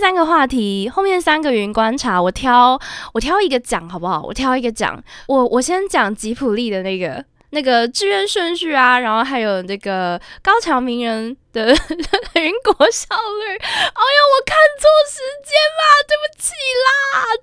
[0.00, 2.80] 三个话题，后面三个云观察，我挑
[3.12, 4.22] 我挑一个讲好不好？
[4.26, 11.66] 我挑一个讲，我我先讲吉普力的那个 那个志愿顺序啊，然后还有那个高桥名人的
[12.34, 13.56] 云国效率。
[13.58, 16.50] 哎呀，我看错时间啦，对不起
[16.86, 16.90] 啦，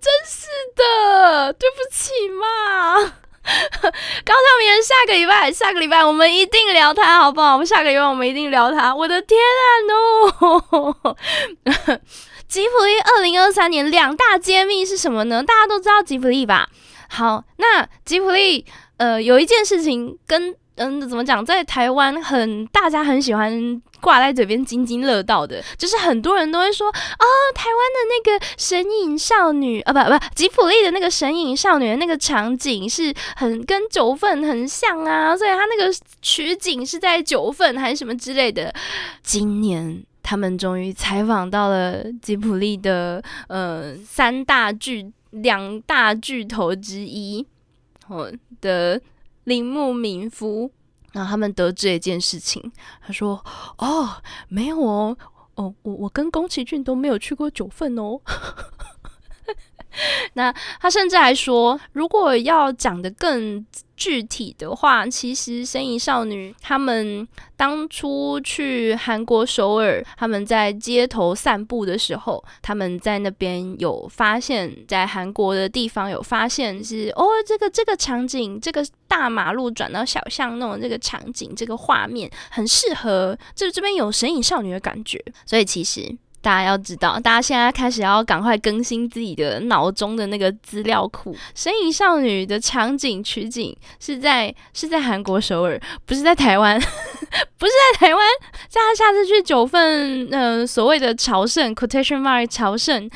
[0.01, 3.13] 真是的，对不起嘛。
[4.25, 7.53] 高桥名人下个礼拜，下个礼拜我们一定聊他，好不好？
[7.53, 8.93] 我们下个礼拜我们一定聊他。
[8.93, 11.15] 我的天啊，no！
[12.47, 15.43] 吉普力二零二三年两大揭秘是什么呢？
[15.43, 16.69] 大家都知道吉普力吧？
[17.09, 18.65] 好，那吉普力
[18.97, 23.81] 呃有一件事情跟嗯怎么讲，在台湾很大家很喜欢。
[23.99, 27.25] 挂在嘴边津津乐道的，就是很多人都会说啊，
[27.55, 38.71] 台湾的那个神隐少女啊，不不，吉普力的那个神隐少女的那个场景是很跟九份很像啊，所以他那个取景是在九份还是什么之类的。
[39.23, 47.47] 今年他们终于采访到了吉普力的呃三大巨两大巨头之一，
[48.09, 49.01] 哦的
[49.45, 50.69] 铃木敏夫。
[51.13, 52.61] 然后他们得知一件事情，
[53.01, 53.41] 他说
[53.79, 55.17] ：“哦，没有哦，
[55.55, 58.19] 哦，我我跟宫崎骏都没有去过九份哦。”
[60.33, 63.65] 那他甚至还说，如果要讲的更……
[63.97, 86.15] 具体的话，其实《神隐少女》他们当初去韩国首尔，他们在街头散步的时候，他们在那边有发现，在韩国的地方有发现是哦，这个这个场景，这个大马路转到小巷弄这个场景，这个画面很适合，这这边有《神隐少女》的感觉，所以其实。
[86.47, 91.33] 大家要知道，大家现在开始要赶快更新自己的脑中的那个资料库。
[91.53, 96.79] 《神隐少女》的场景取景是在是在韩国首尔，不是在台湾，
[97.59, 98.25] 不是在台湾。
[98.73, 103.09] 大家下次去九份，呃，所谓的朝圣 （quotation mark） 朝圣，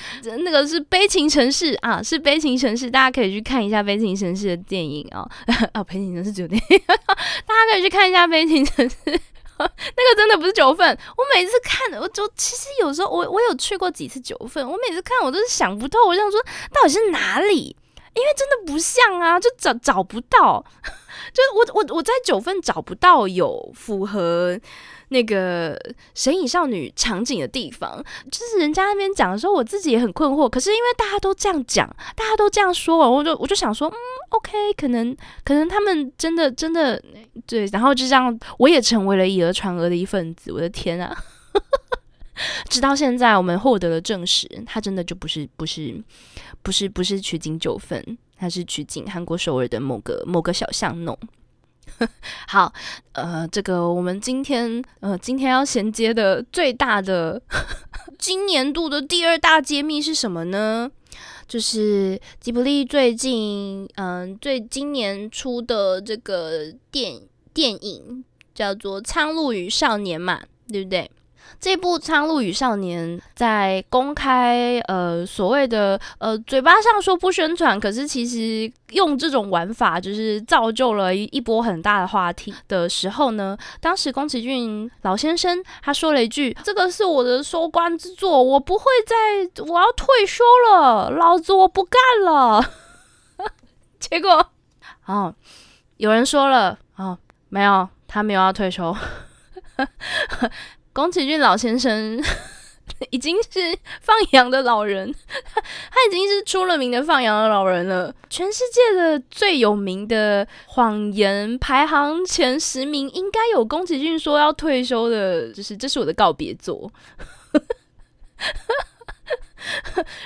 [0.44, 5.25] 那个是悲情城市啊，是悲情城市，大家可以去看一下悲情城市的电影啊。
[5.72, 8.97] 啊，悲情城市酒店， 大家可以去看一下悲情城市。
[9.95, 16.41] 那个真的不是九份，我每次看，我就其实有时候我我有去过几次九份，我每次看我都是想不透，我想说
[16.73, 17.75] 到底是哪里，
[18.13, 20.63] 因为真的不像啊，就找找不到，
[21.33, 24.59] 就我我我在九份找不到有符合。
[25.11, 25.77] 那个
[26.16, 28.01] 神隐少女场景的地方，
[28.31, 30.49] 就是人家那边讲的时候，我自己也很困惑。
[30.49, 31.85] 可是因为大家都这样讲，
[32.16, 33.95] 大家都这样说，我就我就想说，嗯
[34.29, 37.01] ，OK，可能可能他们真的真的
[37.45, 40.51] 对，然后就这样，我也成为了以讹传讹的一份子。
[40.51, 41.16] 我的天啊！
[42.69, 46.01] 直到现在，我们获得了证实，他真的就不是不是
[46.63, 51.17] 不是不是取景九份，他是取景韩国首尔的某个某个小巷弄。
[52.47, 52.73] 好，
[53.13, 57.41] 呃，这个我们今天呃今天要衔接的最大的
[58.17, 60.89] 今年度的第二大揭秘是什么呢？
[61.47, 67.19] 就是吉卜力最近嗯最今年出的这个电
[67.53, 68.23] 电影
[68.56, 71.12] 叫做《苍鹭与少年》嘛，对不对？
[71.59, 92.63] 这部《苍鹭与少年》在公开呃所谓的呃嘴巴上说不宣传，可是其实用这种玩法就是造就了一一波很大的话题的时候呢，当时宫崎骏老先生他说了一句：“这个是我的收官之作，我不会再，我要退休了，老子我不干了。”
[94.00, 94.51] 结果
[95.06, 95.33] 哦，
[95.97, 97.18] 有人说了哦，
[97.50, 98.95] 没有，他没有要退休。
[100.94, 102.22] 宫崎骏老先生
[103.12, 108.13] 已经是放羊的老人， 他已经是出了名的放羊的老人了。
[108.29, 116.91] 全世界的最有名的谎言排行前十名，应该有宫崎骏说要退休的，就是这是我的告别作。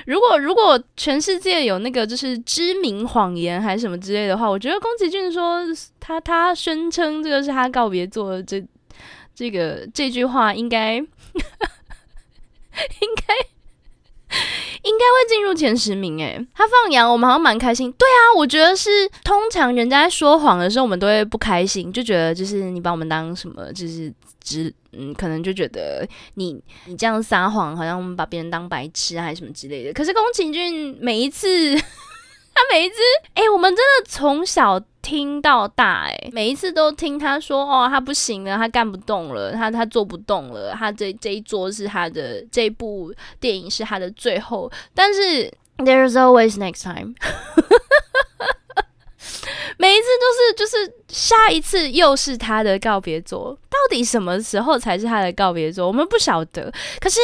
[0.08, 5.62] 如果如果全世界有那个就是知名谎言还是什么之类的话，我觉得宫崎骏说
[6.00, 8.66] 他他宣称这个是他告别作这。
[9.36, 11.06] 这个这句话应该，应
[12.72, 13.36] 该
[14.84, 16.40] 应该会进入前十名诶。
[16.54, 17.92] 他放羊，我们好像蛮开心。
[17.92, 18.90] 对啊，我觉得是
[19.24, 29.92] 通常人家在说谎的时候，我们都会不开心，就觉得就是你把我们当什么，就是只嗯，可能就觉得你你这样撒谎，好像我们把别人当白痴还是什么之类的。
[29.92, 31.78] 可是宫崎骏每一次。
[32.66, 32.96] 他每一只，
[33.34, 47.14] 哎，我们真的从小听到大，哎，每一次都听他说，哦，他不行了，他干不动了，他他做不动了，他这这一桌是他的，这部电影是他的最后，但是 there's always next time。
[49.78, 55.88] 每一次都是就是下一次又是他的告别作，到底什么时候才是他的告别作？
[55.88, 56.72] 我们不晓得。
[57.00, 57.20] 可是，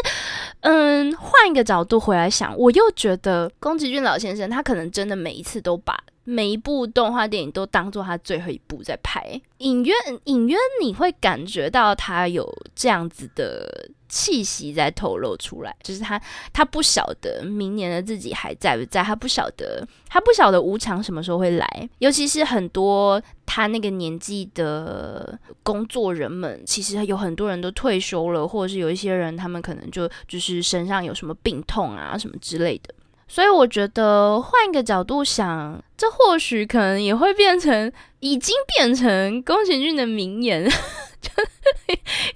[0.62, 5.98] 嗯，换一个角度回来想，我又觉得宫崎骏老先生他可能真的每一次都把。
[6.24, 9.94] 每一部动画电影都当做他最后一部在拍，隐约
[10.26, 16.22] 隐约你会感觉到他有这样子的气息在透露出来，就是他
[16.54, 32.94] 他不晓得明年的自己还在不在，他不晓得他不晓得无常什么时候会来，尤其是很多他那个年纪的工作人们，其实有很多人都退休了，或者是有一些人他们可能就就是身上有什么病痛啊什么之类的。
[33.32, 37.90] 所以我觉得换一个角度想，这或许可能也会变成，
[38.20, 40.74] 已经变成宫崎骏的名言， 已经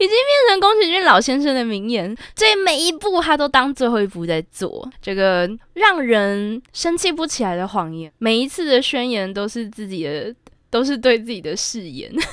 [0.08, 2.16] 变成宫崎骏老先生的名言。
[2.34, 10.34] 这每一步他都当最后一步在做，这个让人生气不起来的谎言，每一次的宣言都是自己的，
[10.70, 12.10] 都是对自己的誓言。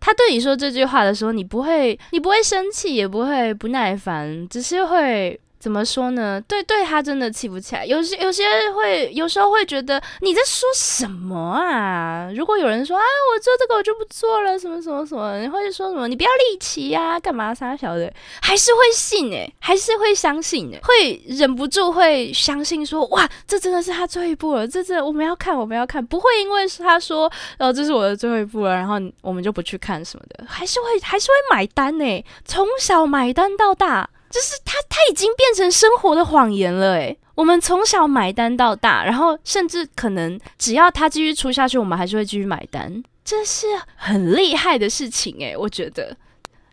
[0.00, 5.38] 他对你说这句话的时候，你不会，你不会生气，也不会不耐烦，只是会。
[5.62, 6.42] 怎么说呢？
[6.48, 7.86] 对，对他真的气不起来。
[7.86, 8.42] 有些有些
[8.72, 12.28] 会，有时候会觉得你在说什么啊？
[12.34, 16.08] 如果有人说啊，我做这个我就不做了，什么什么什么，你会说什么？
[16.08, 18.12] 你不要立旗呀，干嘛傻小的？
[18.40, 27.30] 还是会信诶，还是会相信诶，会忍不住会相信说，哇，这真的是他最后一步了，这这我们要看，我们要看，不会因为是他说，
[27.60, 34.10] 哦，这是我的最后一步了，然后我们就不去看什么的，还是会还是会买单呢，从小买单到大。
[34.32, 46.16] 就是他，他已经变成生活的谎言了，诶，我们从小买单到大，然后甚至可能只要他继续出下去，我们还是会继续买单，这是很厉害的事情，诶，我觉得。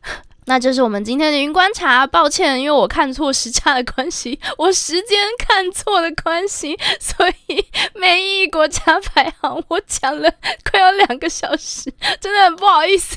[0.46, 7.64] 那就是我们今天的云观察，抱歉，因为我看错时差的关系，我时间看错的关系，所以
[7.94, 10.28] 每一国家排行我讲了
[10.72, 13.16] 快要两个小时，真的很不好意思。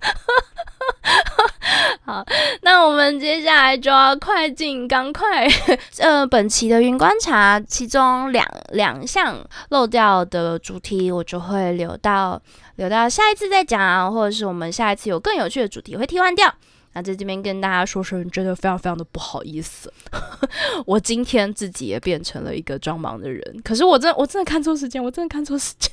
[2.04, 2.24] 好，
[2.62, 5.46] 那我们接下来就要快进赶快。
[6.00, 9.36] 呃，本期的云观察，其中两两项
[9.70, 12.40] 漏掉的主题，我就会留到
[12.76, 16.52] 留到下一次再讲，或者是我们下一次有更有趣的主题会替换掉。
[16.94, 19.92] 那在这边跟大家说声，真的非常非常的不好意思，
[20.86, 23.42] 我今天自己也变成了一个装忙的人。
[23.62, 25.92] 可是我真我真的看错时间，我真的看错时间。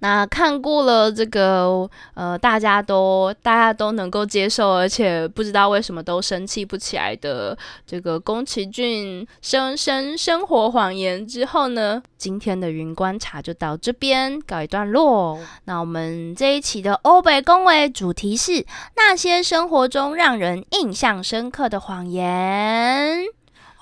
[0.00, 7.56] 那看过了这个，呃，大家都大家都能够接受，而且不知道为什么都生气不起来的
[7.86, 15.38] 这个宫崎骏生生生活谎言之后呢，今天的云观察就到这边告一段落。
[15.64, 18.64] 那我们这一期的欧北恭维主题是
[18.96, 23.24] 那些生活中让人印象深刻的谎言。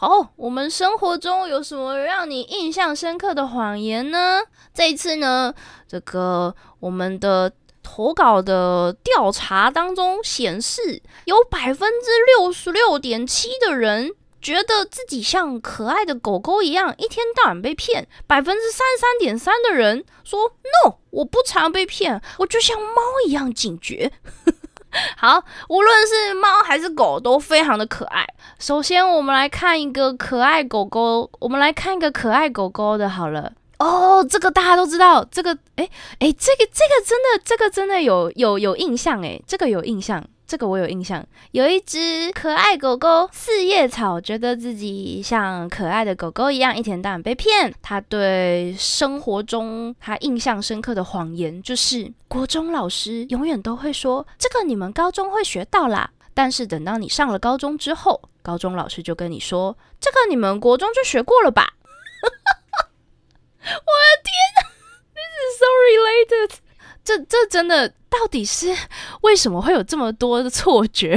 [0.04, 4.42] 哦，我们生活中有什么让你印象深刻的谎言呢？
[4.74, 5.54] 这一次呢，
[5.88, 7.50] 这个我们的
[7.82, 14.12] 投稿的调查当中显示，有百分之六十六点七的人
[14.42, 18.06] 觉得自己像可爱的狗狗一样，一天到晚被骗。
[18.26, 20.52] 百分之三十三点三的人说
[20.84, 24.12] ，no，我不常被骗，我就像猫一样警觉。
[25.18, 28.26] 好，无论是猫还是狗，都非常的可爱。
[28.58, 33.52] 首先，我们来看一个可爱狗狗，我们来看一个可爱狗狗的，好了。
[33.78, 35.88] 哦，这个大家都知道，这个，哎
[36.20, 40.24] 哎，这个这个真的，这个真的有有有印象，哎，这个有印象。
[40.54, 47.74] 这个我有印象，有一只可爱狗狗四叶草，觉得自己像可爱的狗狗一样，一天到晚被骗。
[47.82, 61.74] 他对生活中他印象深刻的谎言，就是国中老师永远都会说：“这个你们高中会学到啦。”但是等到你上了高中之后，高中老师就跟你说：“这个你们国中就学过了吧？”
[63.58, 63.74] 我的
[64.22, 64.30] 天
[65.14, 66.63] ，This is so related。
[67.04, 68.74] 这这真的到底是
[69.20, 71.16] 为什么会有这么多的错觉？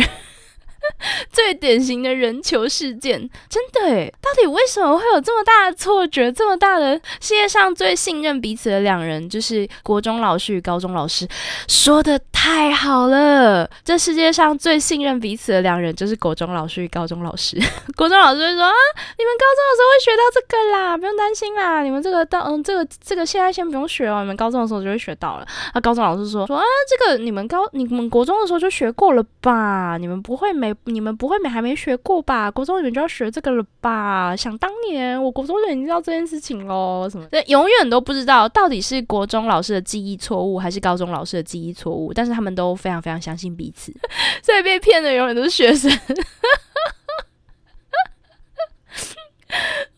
[1.32, 6.32] 最典型的人球事件，真的诶，到底为什么会有这么大的错觉？
[6.32, 11.28] 这么大的世界上最信任彼此的两人，就是国中老师与高中老师，
[11.68, 13.70] 说的太好了。
[13.84, 17.58] 这世界上最信任彼此的两人，就是国中老师与高中老师。
[17.96, 18.74] 国中老师会说啊，
[19.18, 21.82] 你们高中的时候会学到这个啦，不用担心啦。
[21.84, 25.48] 你们这个到嗯，这个这个现在先不用学哦，你们高中的时候就会学到了。
[25.74, 29.98] 那高中老师说说啊，这个你们高你们国中的时候就学过了吧？
[29.98, 30.74] 你们不会没。
[30.86, 32.50] 你们不会没还没学过吧？
[32.50, 34.36] 国中你们就要学这个了吧？
[34.36, 37.26] 想当年我国中就已经知道这件事情喽，什么？
[37.28, 42.14] 对，永远都不知道到底是国中老师的记忆错误，还是高中老师的记忆错误。
[42.14, 43.94] 但是他们都非常非常相信彼此，
[44.44, 45.92] 所以被骗的永远都是学生。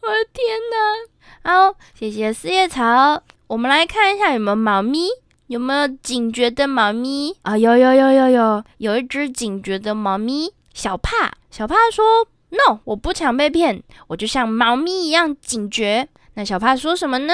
[0.02, 1.50] 我的天哪！
[1.70, 3.22] 好，谢谢四叶草。
[3.48, 5.08] 我们来看一下有没有猫咪，
[5.48, 7.58] 有没有警觉的猫咪啊？
[7.58, 11.32] 有有有有有，有一只警觉的猫咪，小帕。
[11.50, 17.34] 小帕说：“No，我不想被骗，我就像猫咪一样警觉。”那小帕说什么呢？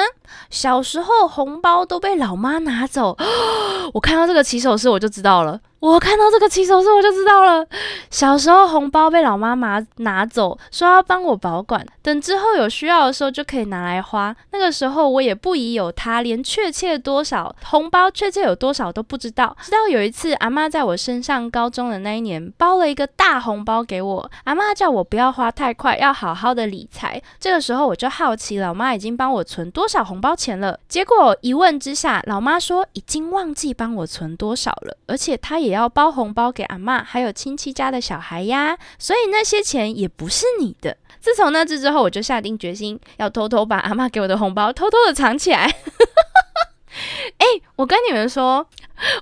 [0.50, 3.16] 小时候红包都被老妈拿走，
[3.94, 5.60] 我看到这个起手式我就知道了。
[5.86, 7.64] 我看到这个起手式我就知道了。
[8.10, 14.36] 小时候红包被老妈妈拿走，说要帮我保管，等之后有需要的时候就可以拿来花。
[14.52, 19.56] 那个时候我也不疑有他，连确切多少红包确切有多少都不知道。
[19.62, 24.32] 直到有一次，阿妈在我升上高中的那一年，包了一个大红包给我。
[24.46, 27.22] 阿妈叫我不要花太快，要好好的理财。
[27.40, 30.80] 这个时候我就好奇，老妈已经帮我存多少红包钱了？
[30.90, 35.75] 结果一问之下，老妈说已经忘记帮我存多少了，而且她也。
[35.76, 40.98] 要包红包给阿妈，还有亲戚家的小孩呀，所以那些钱也不是你的。
[41.20, 45.66] 自从那次之后，我就下定决心要偷偷把阿妈给我的红包偷偷的藏起来。
[47.38, 48.66] 哎，我跟你们说，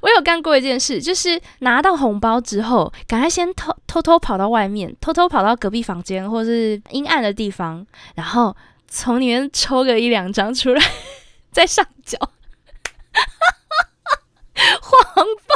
[0.01, 8.55] 我有干过一件事，就是拿到红包之后，赶快先偷偷偷跑到外面，偷偷跑到隔壁房间或是阴暗的地方，然后
[8.88, 10.83] 从里面抽个一两张出来，
[11.51, 12.19] 再上缴，
[14.81, 15.55] 黄包。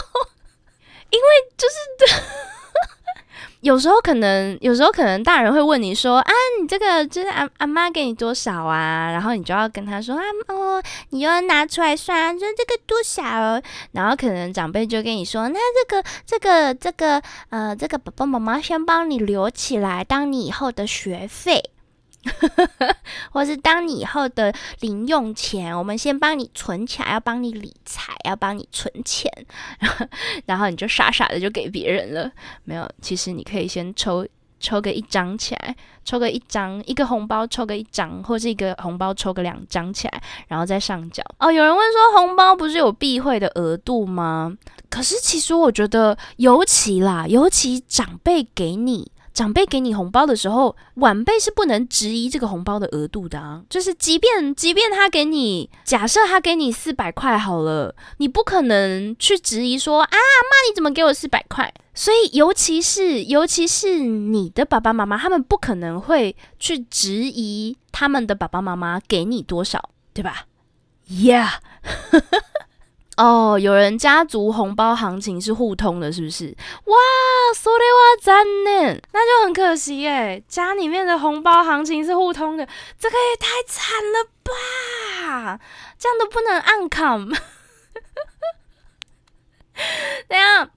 [1.10, 2.22] 因为就是
[3.62, 9.10] 有时候可能，有时候可能大人会问你说啊，你这个就是阿阿妈给你多少啊？
[9.12, 13.60] 然后你就要跟他说啊哦，你要拿出来算，说这个多少？
[13.94, 21.72] 然后可能长辈就跟你说，那这个这个这个呃，这个爸爸妈妈先帮你留起来，当你以后的学费。
[23.32, 29.32] 或是当你以后的零用钱，我们先帮你存起来，要帮你理财，要帮你存钱，
[30.46, 32.30] 然后你就傻傻的就给别人了。
[32.64, 34.28] 没有，其实你可以先抽
[34.60, 41.24] 抽个一张起来，抽个一张，一个红包抽个一张，或是一个红包抽个两张起来，然后再上缴。
[41.40, 44.54] 哦，有人问说，红包不是有避讳的额度吗？
[44.90, 49.12] 可是其实我觉得，尤其啦，尤其长辈给你。
[49.38, 53.62] 长辈给你红包的时候，晚辈是不能质疑这个红包的额度的啊。
[53.70, 61.72] 就是即便即便他给你，假设他给你四百块好了，你不可能去质疑说啊，妈你怎么给我四百块？
[61.94, 70.48] 所以尤其是尤其是你的爸爸妈妈，他们不可能会去质疑他们的爸爸妈妈给你多少，对吧
[71.12, 71.58] ？Yeah。
[73.18, 76.56] 哦，有人家族红包行情是互通的，是不是？
[76.86, 76.96] 哇，
[77.56, 82.66] 说的哇赞呢，那就很可惜哎，家里面的红包行情是互通的，
[83.00, 85.60] 这个也太惨了吧！
[85.98, 87.18] 这样都不能按卡。
[90.28, 90.70] 等下，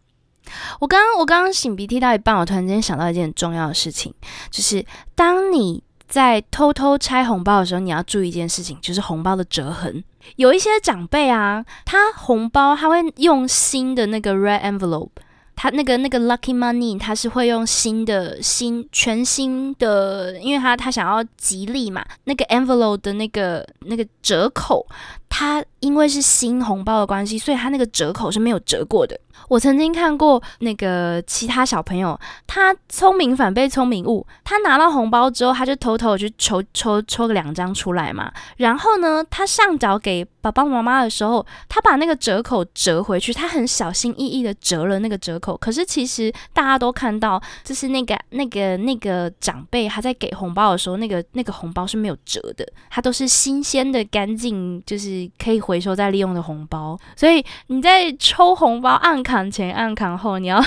[0.80, 4.14] 我刚刚我刚刚擤鼻涕到一半，我突然间想到一件很重要的事情，
[4.50, 5.84] 就是当你。
[6.10, 10.02] 在偷偷拆红包的时候，你要注意一件事情，就是红包的折痕。
[10.36, 15.10] 有一些长辈啊，他红包他会用新的那个 red envelope，
[15.56, 24.86] 他那个那个 lucky money，他是会用新的新全新的，因为他他想要吉利嘛，那个 envelope 的那个那个折扣，
[25.28, 29.18] 他因为是新红包的关系，所以他那个折扣是没有折过的。
[29.48, 34.26] 我曾经看过那个其他小朋友，他聪明反被聪明误。
[34.44, 38.32] 他拿到红包之后，他就偷偷去抽抽抽个两张出来嘛。
[38.56, 45.56] 然后呢，他上缴给爸爸妈妈的时候，他把那个折口折回去，他很小心翼翼的折了那个折口。
[45.56, 56.98] 可是其实大家都看到，就是那个那个那个长辈他在给红包的时候，那个那个红包是没有折的，它都是新鲜的、干净，就是可以回收再利用的红包。
[57.14, 59.20] 所以你在抽红包按。
[59.30, 60.60] 扛前按扛后，你要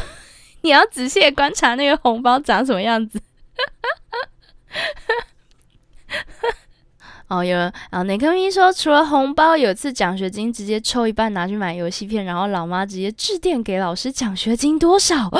[0.61, 3.19] 你要仔细观察那个红包长什么样子。
[7.27, 7.57] 哦，有
[7.89, 15.29] 啊，哪颗咪说除了红包，有次奖学金直接抽一半拿去买游戏片，然后老妈直接致电给老师，奖学金多少？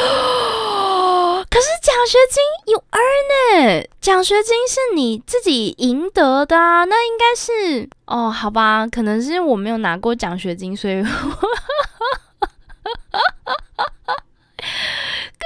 [1.50, 11.02] 可是奖学金有 earn 呢，奖学金是你自己赢得的啊，那应该是哦，好吧，可能是我没有拿过奖学金，所以。
[12.84, 13.20] 哈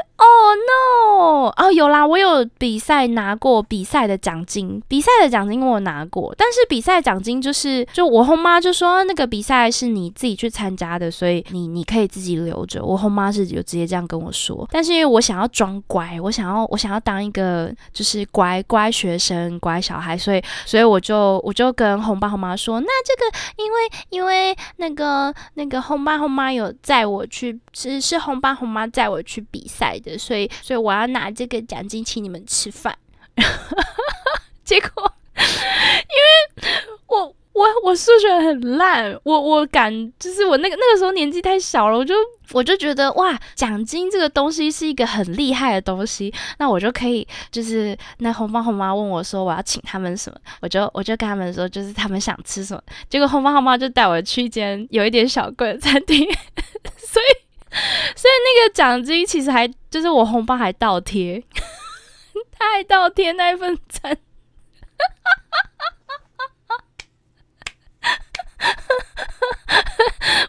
[0.20, 1.54] Oh no！
[1.56, 12.84] 哦，有啦，我有比赛拿过比赛的奖金，比赛的奖金我拿过，但是比赛奖金就是，就我后妈就说那个比赛是你自己去参加的，所以你你可以自己留着。
[12.84, 23.78] 我后妈是有直接这样跟我说，但是因为我想要装乖，我想要我想要当一个就是乖乖学生、乖小孩，所以所以我就我就跟红爸红妈说，那这个因为
[24.10, 30.00] 因为那个那个红爸红妈有载我去，是是红爸红妈载我去比赛。
[30.16, 32.96] 所以，所以我要拿这个奖金请你们吃饭。
[34.64, 36.70] 结果，因为
[37.08, 39.18] 我我我数学很烂。
[39.24, 42.14] 我我敢，就是我那个那个时候年纪太小了，我就
[42.52, 56.28] 我就觉得哇，奖金这个东西是一个很厉害的东西，那我就可以就是那红包红妈问我说我要请他们什么，我就我就跟他们说就是他们想吃什么，结果红包红妈就带我去一间有一点小贵的餐厅，
[56.98, 57.47] 所以
[58.16, 61.44] 所以那个奖金其实还就是我红包还倒贴，
[62.52, 64.18] 他还倒贴那一份餐。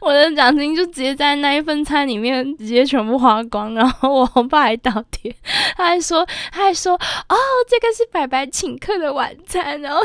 [0.01, 5.35] 我的奖金就直接在那一份餐里面直接全部花光，然后我红包还倒贴，
[5.77, 7.37] 他还说他还说哦，
[7.69, 10.03] 这个是白白请客的晚餐，然后，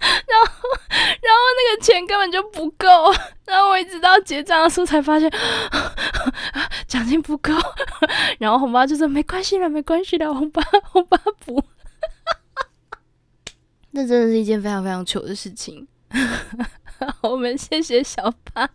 [0.00, 0.46] 然后
[1.20, 2.86] 然后那个钱根本就不够，
[3.46, 5.30] 然后我一直到结账的时候才发现
[6.86, 7.52] 奖金不够，
[8.38, 11.62] 然后红包就说没关系了，没关系了，红包 红包补。
[13.92, 15.86] 那真的是一件非常非常糗的事情。
[17.22, 18.68] 我们谢谢小帕，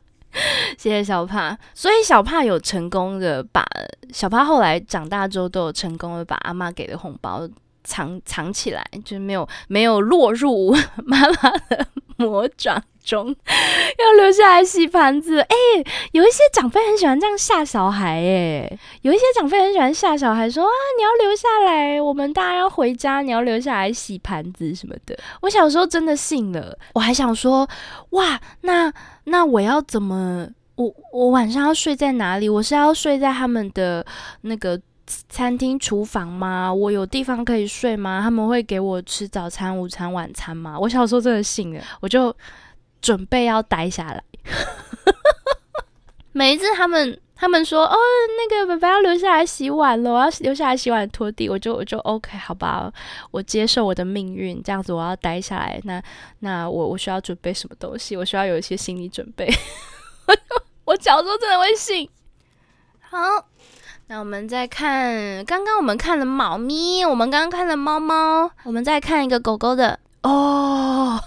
[0.78, 1.56] 谢谢小帕。
[1.76, 3.64] 所以小帕有成功的把
[4.12, 7.48] 小帕后来长大之后都有成功的把阿妈给的红包
[7.84, 11.88] 藏藏起来，就是没有没有落入妈妈的
[12.22, 12.84] 魔掌。
[13.04, 13.36] 中
[13.98, 15.56] 要留下来洗盘子，哎，
[16.12, 25.18] 有一些长辈很喜欢这样吓小孩，哎，有一些长辈很喜欢吓小孩，说啊，你要留下来，我们大家要回家，你要留下来洗盘子什么的。
[25.42, 27.68] 我小时候真的信了，我还想说，
[28.12, 32.48] 哇，那那我要怎么，我我晚上要睡在哪里？
[32.48, 34.06] 我是要睡在他们的
[34.42, 36.74] 那个餐厅厨房吗？
[36.74, 38.22] 我有地方可以睡吗？
[38.22, 40.78] 他们会给我吃早餐、午餐、晚餐吗？
[40.80, 42.36] 我小时候真的信了，我就。
[43.02, 44.24] 准备要待下来，
[46.34, 47.98] 每一次他们他们说哦，
[48.38, 52.94] 那个爸爸要留下来洗碗了，我要留下来洗碗拖地，我就我就 OK 好吧，
[53.32, 55.82] 我接受我的命运，这样子我要待下来。
[55.84, 56.00] 那
[56.42, 58.16] 那我我需要准备什么东西？
[58.16, 59.52] 我需要有一些心理准备。
[60.86, 62.08] 我小时候真的会信。
[63.00, 63.18] 好，
[64.12, 71.18] 那我们再看，刚刚我们看了猫咪，我们刚刚看了猫猫，我们再看一个狗狗的哦。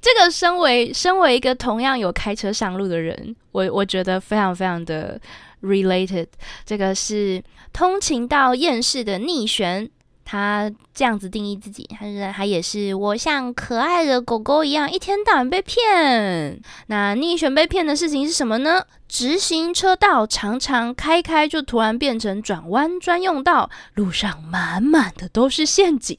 [0.00, 5.20] 这个身为身为一个同样有开车上路的人，我我觉得非常非常的
[5.60, 6.28] related。
[6.64, 9.86] 这个是通勤到厌世的逆旋，
[10.32, 16.58] 他这样子定义自己，他是他也是我像可爱的狗狗一样，一天到晚被骗。
[16.86, 18.82] 那逆旋被骗的事情是什么呢？
[19.06, 26.18] 直行车道常常开开就突然变成转弯专用道，路上满满的都是陷阱。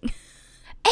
[0.83, 0.91] 哎，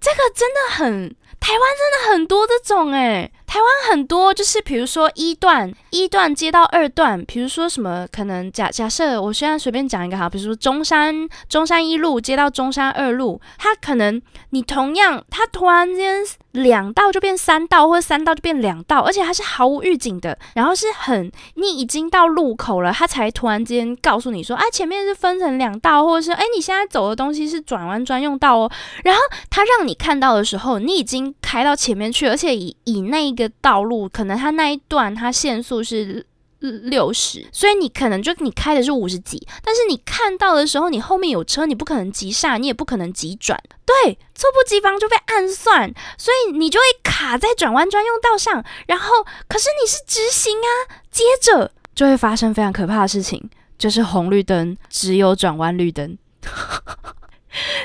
[0.00, 1.14] 这个真的很。
[1.38, 11.14] 台湾真的很多这种诶，台湾很多就是比如说一段一段接到二段，比如说什么可能假假设我现在随便讲一个哈，比如说中山
[11.48, 16.24] 中山一路接到中山二路，它可能你同样它突然间。
[16.54, 28.70] 两道就变三道，或者三道就变两道，而且它是毫无预警的，然后是很你已经到路口了，它才突然间告诉你说，哎，前面是分成两道，或者是哎，你现在走的东西是转弯专用道哦。
[29.02, 36.24] 然后它让你看到的时候，你已经开到前面去，而且以以那一个道路，可能它那一段它限速是。
[36.70, 56.18] 六十，所以你可能就你开的是五十几，但是你看到的时候，你后面有车，你不可能急刹，你也不可能急转，对，猝不及防就被暗算，所以你就会卡在转弯专用道上，然后可是你是直行啊，接着就会发生非常可怕的事情，就是红绿灯只有转弯绿灯。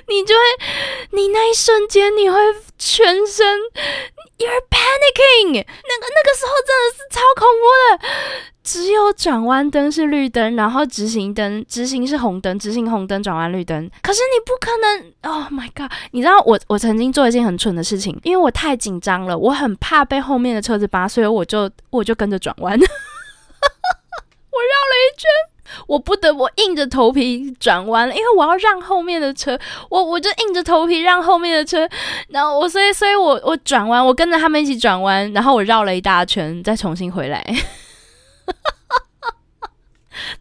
[0.07, 0.41] 你就会，
[1.11, 2.35] 你那一瞬间你会
[2.79, 3.59] 全身
[4.39, 7.99] ，you're panicking，那个那个时候真的是超恐怖的，
[8.63, 15.91] 只有转弯灯是绿灯，然后直行灯直行是红灯，直行红灯转弯绿灯，可是你不可能，Oh my god！
[16.11, 22.87] 你知道我我曾经做一件很蠢的事情，因为我太紧张了，我很怕被后面的车子扒，所以我就我就跟着转弯， 我绕了
[25.07, 25.27] 一圈。
[25.85, 29.55] 我不得不硬着头皮转弯，因为我要让后面的车，
[29.89, 31.87] 我我就硬着头皮让后面的车，
[32.29, 37.45] 然后我所以所以我我转弯，我跟着他们一起转弯，然后我绕了一大圈，再重新回来。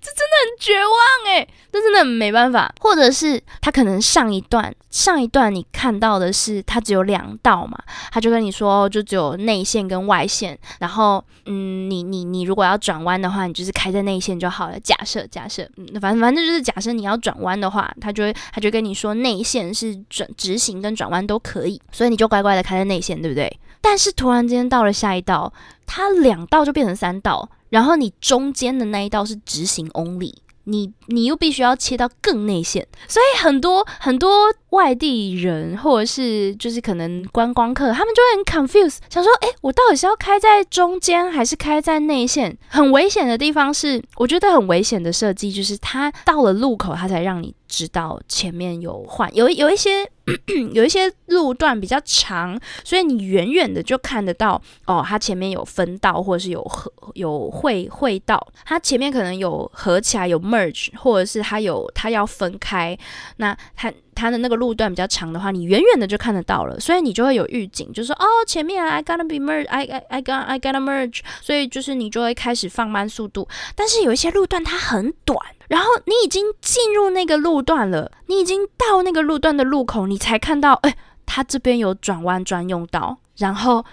[0.01, 0.93] 这真的很绝望
[1.27, 2.73] 哎，这真的没办法。
[2.81, 7.79] 或者是他可能上一段上一段你看到的是他只有两道嘛，
[8.11, 14.79] 他就跟你说就只有内线跟外线，然后嗯，你你你如果要转弯的话，你就是开在内线就好了。
[14.81, 23.59] 假设假设，嗯，反正反正就是假设你要转弯的话，他就会他就跟你说内线是转直行跟转弯都可以，所以你就乖乖的开在内线，对不对？
[23.89, 25.51] 但是突然间到了下一道，
[25.87, 27.49] 它两道就变成三道。
[27.71, 42.59] 然后你中间的那一道是直行 only，你你又必须要切到更内线，所以很多很多外地人或者是就是可能观光客，他们就会很 confuse，想说，哎，我到底是要开在中间还是开在内线？
[42.69, 50.11] 很危险的地方是，我觉得很危险的设计就是它到了路口，它才让你知道前面有换，有有一些
[50.73, 62.99] 有一些路段比较长，所以你远远的就看得到，哦，它前面有分道或者是有合有会会道，它前面可能有合起来有 merge，或者是它有它要分开，
[63.37, 63.93] 那它。
[64.19, 73.47] 它的那个路段比较长的话，你远远的就看得到了，所以你就会有预警，就是说哦，前面 I gotta be merge，I I I gotta I gotta merge，所以就是你就会开始放慢速度。
[73.77, 83.85] 但是有一些路段它很短，然后你已经进入那个路段了，你已经到那个路段的路口，你才看到，哎，它这边有转弯专用道，然后。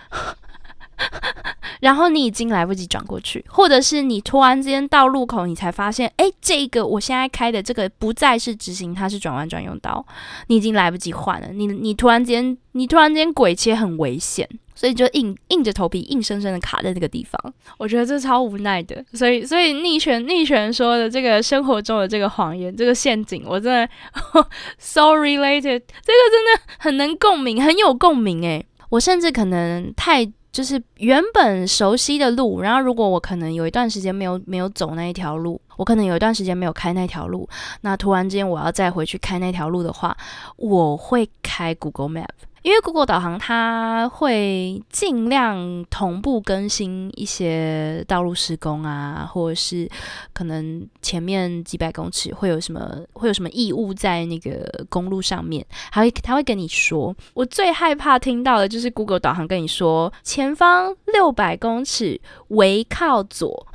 [1.81, 10.03] 然后你已经来不及转过去，或者是你突然之间到路口，你才发现，哎，这个我现在开的这个不再是直行，它是转弯专用道，
[10.47, 11.49] 你已经来不及换了。
[11.51, 17.53] 你你突然间，你突然间鬼切很危险，所以就硬硬着头皮，硬生生的卡在那个地方。
[17.77, 19.03] 我觉得这超无奈的。
[19.13, 23.87] 所以所以逆权逆权说的这个生活中的这个谎言，这个陷阱，我真的
[24.79, 30.31] so related，这个真的很能共鸣，很有共鸣诶，我甚至可能太。
[30.55, 37.45] 就是原本熟悉的路，然后如果我可能有一段时间没有没有走那一条路，我可能有一段时间没有开那条路，
[37.81, 40.15] 那突然间我要再回去开那条路的话，
[40.55, 42.29] 我会开 Google Map。
[42.65, 49.87] 因为 Google 导航它会尽量同步更新一些道路施工啊，或者是
[50.33, 57.15] 可能前面几百公尺会有什么会有什么异物在那个公路上面，还会它会跟你说。
[57.35, 63.67] 我最害怕听到的就是 Google 导航跟你说前方六百公尺围靠左，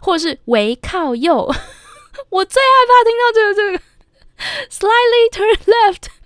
[0.00, 1.36] 或者是围靠右。
[2.30, 3.78] 我最害怕听到这个这 个
[4.70, 6.17] slightly turn left。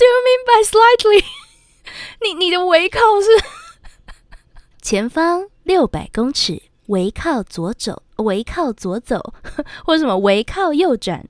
[0.00, 1.24] Do you mean by slightly？
[2.24, 3.28] 你你的围靠是
[4.80, 9.34] 前方六百公尺，围靠左走，围靠左走，
[9.84, 11.22] 或者什么围靠右转？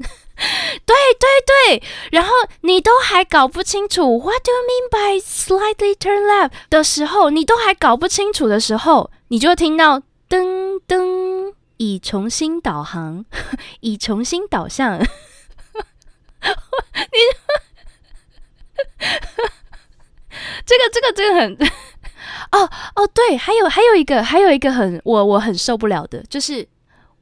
[0.86, 2.30] 对对对，然后
[2.60, 13.24] 你都还搞不清楚 What do you mean by slightly turn left 的时候，你都还搞不清楚的时候，你就听到噔噔，已重新导航，
[13.80, 15.00] 已重新导向。
[16.40, 17.18] 你
[20.64, 21.56] 这个这个这个很
[22.52, 26.66] 哦哦对，还有还有一个还有一个很我我很受不了的，就是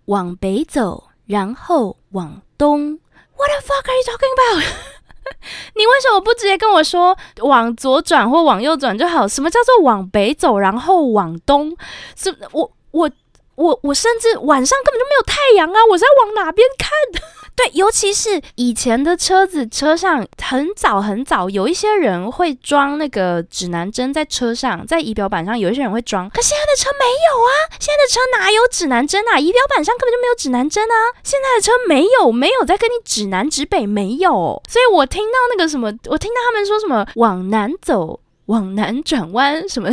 [0.06, 2.98] 往北走，然后往东。
[3.36, 4.64] What the fuck are you talking about？
[5.76, 9.28] 你为什么不直接跟我说往左转或往右转就好？
[9.28, 11.76] 什么叫做往北走，然后往东？
[12.16, 13.10] 是我我
[13.54, 15.78] 我我甚至晚上根本就没有太阳啊！
[15.90, 16.90] 我在往哪边看？
[17.58, 26.30] 对，尤其是以前的车子车上，很早很早，有一些人会装那个指南针在车上，在仪表板上，有一些人会装。
[26.30, 29.40] 可现在的车没有啊，现在的车哪有指南针啊？
[29.40, 30.94] 仪表板上根本就没有指南针啊！
[31.24, 34.62] 现在的车没有，没有在跟你指南指北，没有。
[34.68, 39.90] 所以我听到那个什么，我听到他们说什么往南走，往南转弯什么。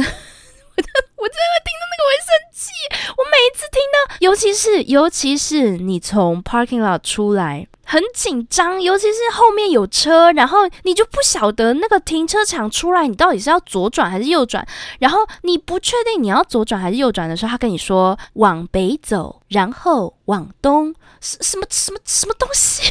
[1.17, 2.69] 我真我真的听到那个我会生气。
[3.17, 14.65] 我每一次听到，尤其是尤其是你从 parking lot 出来，很紧张，尤其是后面有车，然后你就不晓得那个停车场出来，你到底是要左转还是右转，
[15.00, 22.84] 然后你不确定你要左转还是右转的时候，他跟你说往北走，然后往东，什什么什么什么东西？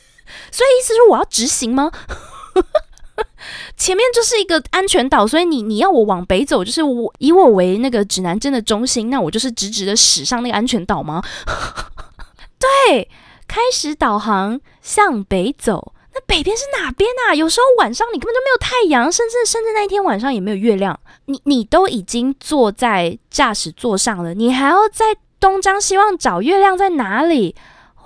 [0.52, 1.90] 所以意思是我要直行吗？
[3.76, 11.22] 前面就是一个安全岛，所以你你要我往北走，就是我以我为那个指南针的中心，那我就是直直的驶上那个安全岛吗？
[12.58, 13.08] 对，
[13.46, 17.34] 开始导航向北走，那北边是哪边啊？
[17.34, 27.54] 有时候晚上你根本就没有太阳，甚至甚至那一天晚上也没有月亮，你你都已经坐在驾驶座上了，你还要在东张西望找月亮在哪里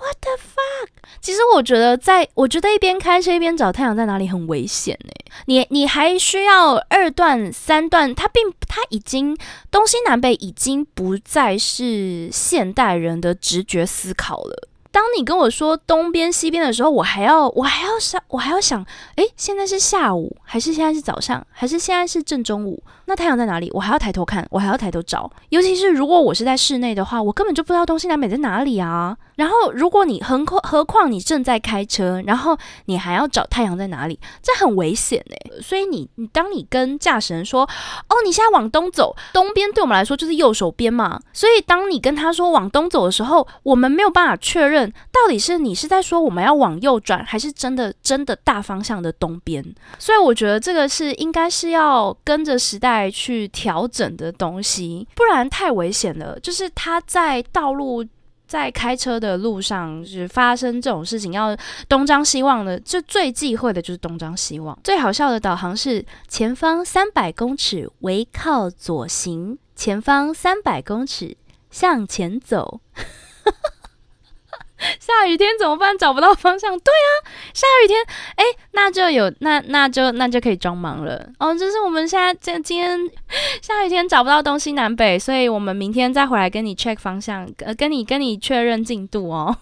[0.03, 0.89] ？What the fuck？
[1.21, 5.11] 其实我觉得，在我觉得一边开车一边找太阳在哪里很危险呢。
[5.45, 9.37] 你你还需要二段三段，它并它已经
[9.71, 14.67] 东西南北已经不再是现代人的直觉思考了。
[14.93, 22.83] 当你跟我说东边、西边的时候，我还要我还要想我还要想，诶，现在是下午还是现在是早上还是现在是正中午？
[23.05, 23.71] 那太阳在哪里？
[23.73, 25.29] 我还要抬头看，我还要抬头找。
[25.49, 29.17] 尤其是如果我是在室内的话，我根本就不知道东西南北在哪里啊。
[29.35, 35.61] 然后如果你横况何况你正在开车，然后你还要找太阳在哪里，这很危险诶。
[35.61, 41.19] 所以你你当你跟驾驶人说，哦，你现在往东走，东边对我们来说就是右手边嘛。
[41.33, 49.63] 所以当你跟他说往东走的时候，我们没有办法确认到底是你是在说我们要往右转，还是真的真的大方向的东边。
[49.97, 53.03] 所以我觉得这个是应该是要跟着时代。
[53.13, 56.39] 去调整的东西，不然太危险了。
[56.39, 58.03] 就是他在道路
[58.47, 61.55] 在开车的路上，是发生这种事情，要
[61.87, 64.77] 东张西望的，就最忌讳的就是东张西望。
[64.83, 71.37] 最好笑的导航是前方三百公尺为靠左行，前方三百公尺
[71.69, 72.81] 向前走。
[74.99, 75.97] 下雨天怎么办？
[75.97, 76.77] 找不到方向。
[76.79, 77.07] 对啊，
[77.53, 78.03] 下雨天，
[78.35, 81.53] 哎，那就有那那就那就可以装忙了哦。
[81.53, 82.99] 就是我们现在这今天
[83.61, 89.57] 下雨天找不到东西南北，所以我们明天再回来跟你 check 方向，呃，跟你跟你确认进度哦。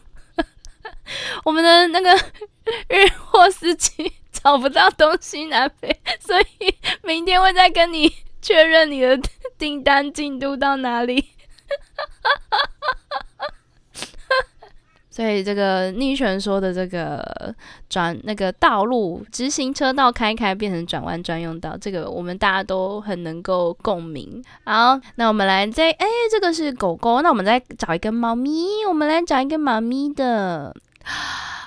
[1.46, 2.14] 我们的那个
[2.90, 9.20] 日货司机找不到东西南北，所以明天会再跟你确认你的
[9.58, 11.30] 订单进度到哪里。
[15.22, 17.54] 所以这个逆权说的这个
[17.88, 24.44] 转那个道路直行车道开开变成转弯专用道，这个我们大家都很能够共鸣。
[24.66, 30.76] 好，那我们来再哎，这个是狗狗，那我们再找一个猫咪，我们来找一个猫咪的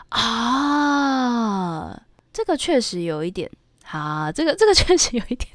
[0.08, 3.48] 啊，这个确实有一点，
[3.84, 5.48] 好，这个这个确实有一点。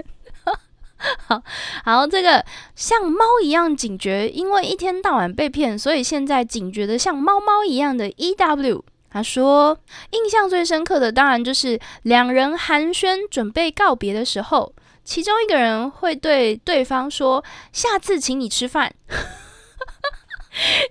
[1.28, 1.42] 好
[1.86, 2.44] 好，这个
[2.76, 8.84] 像猫一样警觉，因为一天到晚被骗，所以现在警觉的像猫猫一样的 E W。
[9.12, 9.76] 他说，
[10.12, 14.72] 印象最深刻的当然就是两人寒暄准备告别的时候，
[15.04, 18.94] 其中一个人会对对方说：“下次请你吃饭。”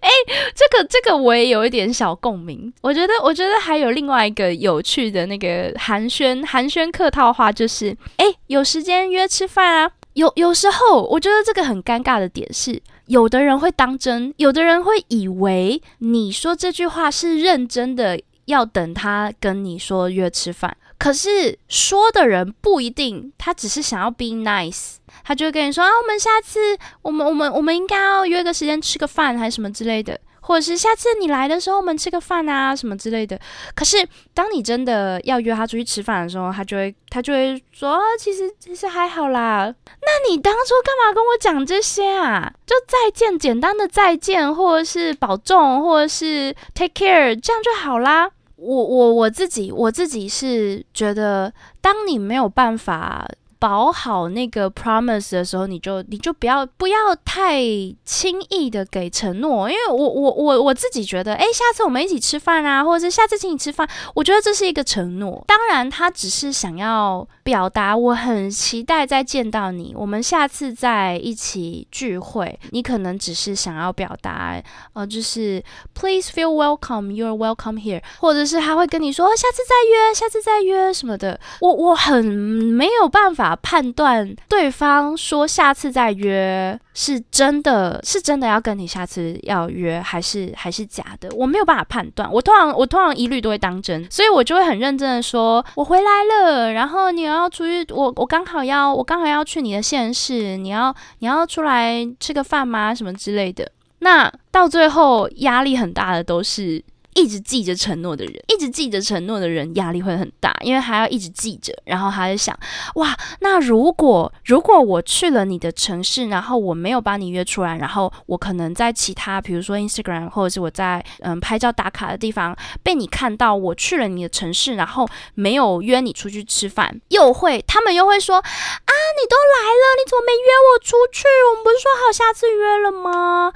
[0.00, 0.10] 哎，
[0.54, 2.72] 这个这个我也有一点小共鸣。
[2.80, 9.92] 我觉得，我觉得还有另外一个有趣的那个寒暄寒暄客套话，就是哎，有时间约吃饭啊。
[10.18, 20.76] 有有时候，我觉得这个很尴尬的点是，有的人会当真，有的人会以为你说这句话是认真的，要等他跟你说约吃饭。
[20.98, 30.18] 可是说的人不一定，他只是想要 be nice，他就会跟你说啊，我们下次，我们我们我们应该要约个时间吃个饭，还是什么之类的。
[30.48, 33.38] 或者是下次你来的时候，我们吃个饭啊，什么之类的。
[33.74, 39.66] 可是当你真的要约他出去吃饭的时候，他就会他就会说，其实其实还好啦。
[40.00, 42.50] 那你当初干嘛跟我讲这些啊？
[42.66, 48.30] 就再见，简单的再见，或者是保重，或者是 take care，这样就好啦。
[48.56, 53.28] 我我我自己我自己是觉得，当你没有办法。
[53.58, 57.60] 保好那个 promise 的时候，你就你就不要不要太
[58.04, 65.42] 轻易的给承诺，因为我我我我自己觉得，哎，下次我们一起吃饭啊，或者是下次请你吃饭，我觉得这是一个承诺。
[65.48, 72.56] 当然，他只是想要表达我很期待再见到你，我们下次再一起聚会。
[72.70, 75.60] 你可能只是想要表达，呃，就是
[75.94, 81.40] please feel welcome, you're welcome here，或者是他会跟你说下次再约，下次再约什么的。
[81.60, 83.47] 我我很没有办法。
[83.56, 92.30] 判断对方说下次再约是真的是真的要跟你下次要约还是还是假的，我没有办法判断。
[92.32, 102.94] 我通常我通常一律都会当真，所以我就会很认真的说，我回来了，然后你要出去，我我刚好要我刚好要去你的县市，你要你要出来吃个饭吗？
[102.94, 103.70] 什么之类的。
[104.00, 106.82] 那到最后压力很大的都是。
[107.18, 111.74] 一直记着承诺的人，一直记着承诺的人，压力会很大，因为还要一直记着。
[111.84, 112.56] 然后他就想，
[112.94, 131.24] 哇，那如果如果我去了你的城市，然后我没有把你约出来，然后我可能在其他，比如说 Instagram 或者是我在嗯拍照打卡的地方被你看到，我去了你的城市，然后没有约你出去吃饭，又会他们又会说，啊，你都来了，你怎么没约我出去？
[131.50, 133.52] 我们不是说好下次约了吗？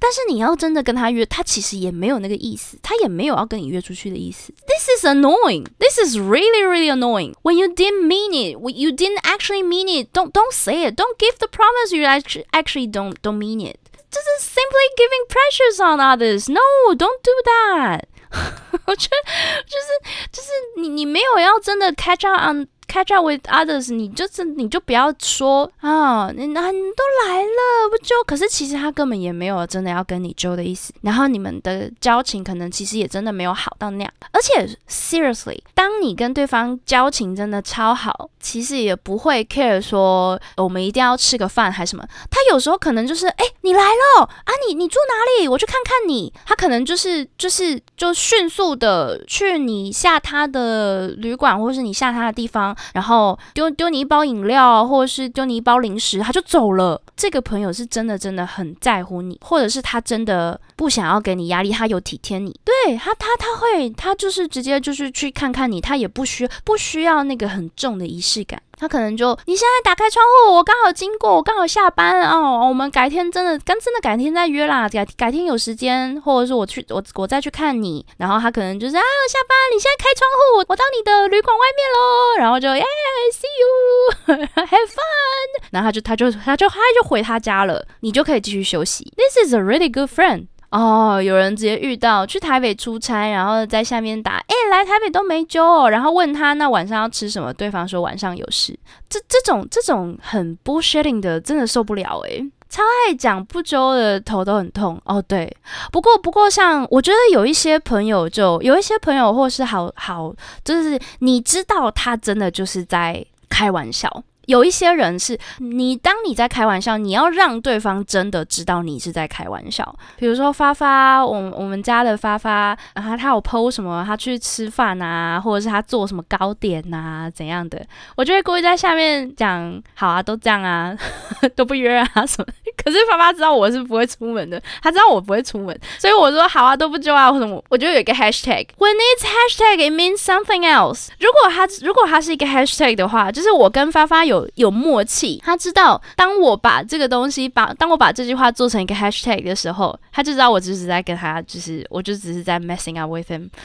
[0.00, 4.52] 但是你要真的跟他约，他其实也没有那个意思，他也没有要跟你约出去的意思。
[4.66, 5.66] This is annoying.
[5.78, 7.34] This is really, really annoying.
[7.42, 10.96] When you didn't mean it, when you didn't actually mean it, don't don't say it.
[10.96, 13.78] Don't give the promise you actually actually don't don't mean it.
[14.10, 16.48] This is simply giving pressures on others.
[16.48, 16.60] No,
[16.96, 18.04] don't do that.
[18.86, 19.86] 我觉得就是
[20.32, 28.15] 就是你你没有要真的 catch up on catch up with others，你就是你就不要说啊，你你都来了不就？
[28.25, 34.13] 可是其实他根本也没有真的要跟你揪的意思，然后你们的交情可能其实也真的没有好到那样。
[34.31, 42.05] 而且 seriously，当你跟对方交情真的超好，其实也不会 care 说我们一定要吃个饭还是什么。
[42.29, 45.47] 他有时候可能就是哎，你来了啊，你你住哪里？
[45.47, 46.31] 我去看看你。
[46.45, 52.75] 他可能就是就是就迅速的去你下他的旅馆，或是你下他的地方。
[52.93, 57.01] 然后丢丢你一包饮料，或者是丢你一包零食，他就走了。
[57.15, 62.53] 这个朋友是真的真的很在乎你，或者是他真的不想要给你压力，他有体贴你。
[62.65, 68.61] 对他，他他会，他就是直接就是去看看你，他也不需不需要那个很重的仪式感。
[68.83, 82.83] 他可能就你现在打开窗户，我刚好经过，我刚好下班哦，我们改天真的跟真的改天再约啦，改改天有时间，或者是我去我我再去看你，然后他可能就是啊下班，你现在开窗户，我到你的旅馆外面喽，然后就耶
[83.31, 89.13] see you have fun，然后他就他就他就他就回他家了，你就可以继续休息。
[89.15, 90.47] This is a really good friend.
[90.73, 98.75] 哦，有人直接遇到去台北出差，然后在下面打，哎，来台北都没揪哦，然后问他那晚上要吃什么，对方说晚上有事，
[99.07, 102.43] 这这种这种很 bullshitting 的，真的受不了诶。
[102.69, 105.21] 超爱讲不揪的头都很痛哦。
[105.21, 105.55] 对，
[105.91, 110.33] 不过不过像我觉得有一些朋友，就有一些朋友或是好好，
[110.65, 114.23] 就是你知道他真的就是在开玩笑。
[114.45, 119.95] 有一些人是你，当你在开玩笑，你要让对方真的知道你是在开玩笑。
[120.17, 127.81] 比如说发发，我我们家的发发，然后他有 PO 什么，他去吃饭啊，或者是他做什么糕点呐，怎样的，
[128.17, 130.93] 我就会故意在下面讲，好啊，都这样啊，
[131.55, 132.45] 都不约啊什么。
[132.83, 138.67] 可是发发知道我是不会出门的，他知道我不会出门，所以我说好啊，都不揪啊，或什么，我就有一个 hashtag。
[138.77, 141.07] When it's hashtag, it means something else。
[141.19, 144.32] 如果他如果他是一个 hashtag 的话，就是我跟发发有。
[144.33, 153.49] 有有默契，他知道当我把这个东西把当我把这句话做成一个 hashtag 的时候，他就知道我只是在跟他，就是我就只是在 messing up with him。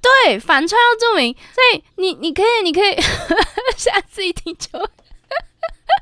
[0.00, 2.96] 对，反串要注明，所以你你可以你可以
[3.76, 4.78] 下次一听就。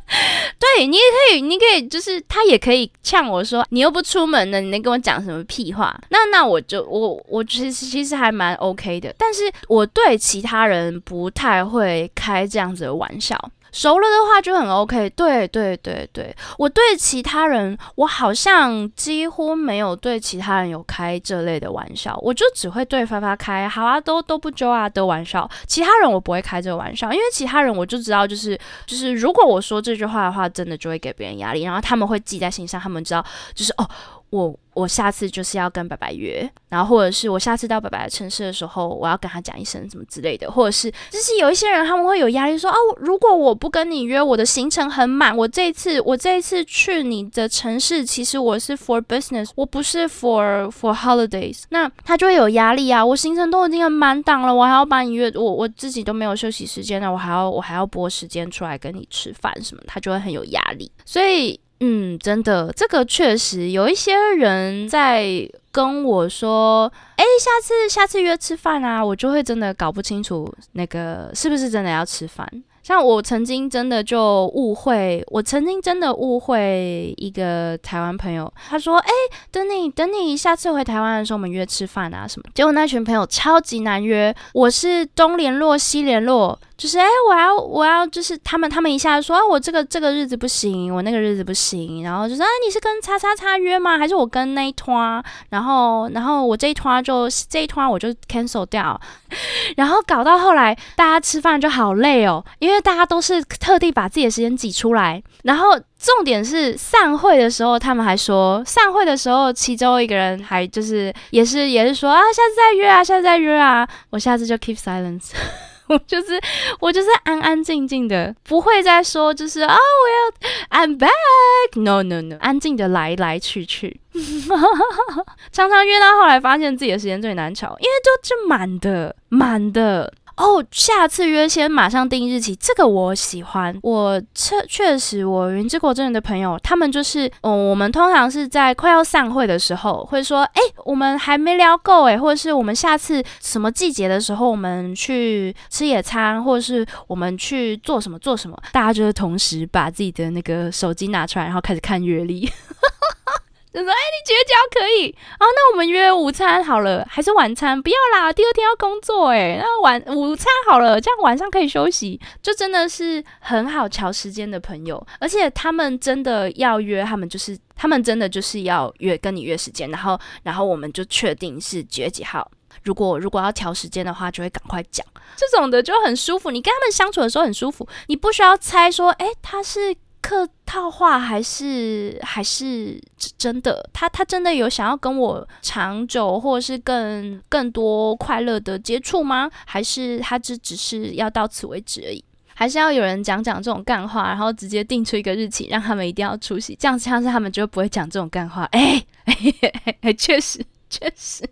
[0.58, 5.98] 对你也可以，你可以就是他也可以呛我说你又不出门呢，你能跟我讲什么屁话？
[6.10, 13.36] 那那我就我我其实其实还蛮 OK 的，但是我对其他人不太会开这样子的玩笑。
[13.76, 33.22] 熟了的话就很 OK，对对对对，我对其他人，我好像几乎没有对其他人有开这类的玩笑，我就只会对发发开，好啊，都都不揪啊的玩笑，其他人我不会开这个玩笑，因为其他人我就知道，就是就是如果我说这句话的话，真的就会给别人压力，然后他们会记在心上，他们知道
[33.54, 33.86] 就是哦。
[34.30, 61.58] 我我下次就是要跟白白约，然后或者是我下次到白白的城市的时候，我要跟他讲一声什么之类的，或者是就是有一些人他们会有压力，说哦，如果我不跟你约，我的行程很满，我这一次我这一次去你的城市，其实我是 for business，我不是 for for holidays，那他就会有压力啊，我行程都已经很满档了，我还要把你约，我我自己都没有休息时间了，我还要我还要拨时间出来跟你吃饭什么，他就会很有压力，所以。
[61.80, 65.26] 嗯，真的，这个确实有一些人在
[65.70, 72.48] 跟我说，哎，下次下次约吃饭啊，我就会真的搞不清楚那个是不是真的要吃饭。
[72.82, 79.10] 像我曾经真的就误会，我曾经真的误会一个台湾朋友，他说：“哎，
[79.50, 93.98] 等你等你下次回台湾的时候，我们约吃饭啊什么。”结果那群朋友超级难约，我是东联络西联络，就是哎，我要我要就是他们他们一下说啊，我这个这个日子不行，我那个日子不行，然后就说啊，你是跟叉叉叉约吗？
[93.98, 95.22] 还是我跟那一团？
[95.50, 98.98] 然后然后我这一团就这一团我就 cancel 掉，
[99.76, 102.76] 然后搞到后来大家吃饭就好累哦，因为。
[102.86, 115.30] 大家都是特地把自己的时间挤出来，然后重点是散会的时候，他们还说散会的时候，其中一个人还就是也是也是说啊，下次再约啊，下次再约啊，我下次就 keep silence，
[115.88, 116.40] 我就是
[116.80, 124.00] 我就是安安静静的，不会再说就是啊，我要 I'm back，no no no，安静的来来去去，
[125.52, 130.12] 常常约到后来发现自己的时间最难抢，因为就就满的满的。
[130.36, 133.74] 哦，下次约先马上定日期，这个我喜欢。
[133.82, 152.46] 我确确实，我云之国这里的朋友，他们就是，嗯，我们通常是在快要散会的时候，会说，哎，我们还没聊够，哎，或者是我们下次什么季节的时候，我们去吃野餐，或者是我们去做什么做什么，大家就是同时把自己的那个手机拿出来，然后开始看月历。
[153.76, 155.10] 就说：“哎，你几月几号可以？
[155.38, 157.80] 啊，那我们约午餐好了，还是晚餐？
[157.80, 159.58] 不要啦，第二天要工作哎。
[159.60, 162.18] 那晚午餐好了，这样晚上可以休息。
[162.40, 172.50] 就真的是很好调时间的朋友，而且他们真的要约，他们就是他们真的就是要约跟你约时间，然后然后我们就确定是几月几号。
[172.82, 175.06] 如果如果要调时间的话，就会赶快讲。
[175.36, 179.94] 这种的就很舒服，你跟他们相处的时候很舒服，你不需要猜说，哎，他是。”
[180.26, 183.00] 客套话还是还是
[183.38, 183.88] 真的？
[183.92, 189.48] 他他真的有想要跟我长久或者是更更多快乐的接触吗？
[189.64, 192.24] 还是他只只是要到此为止而已？
[192.56, 198.64] 还是要有人讲讲这种干话，然后直接定出一个日期，让他们一定要出席，这样像是他们就不会讲这种干话。
[198.72, 199.00] 哎
[200.02, 200.58] 哎，确实
[200.90, 201.48] 确实。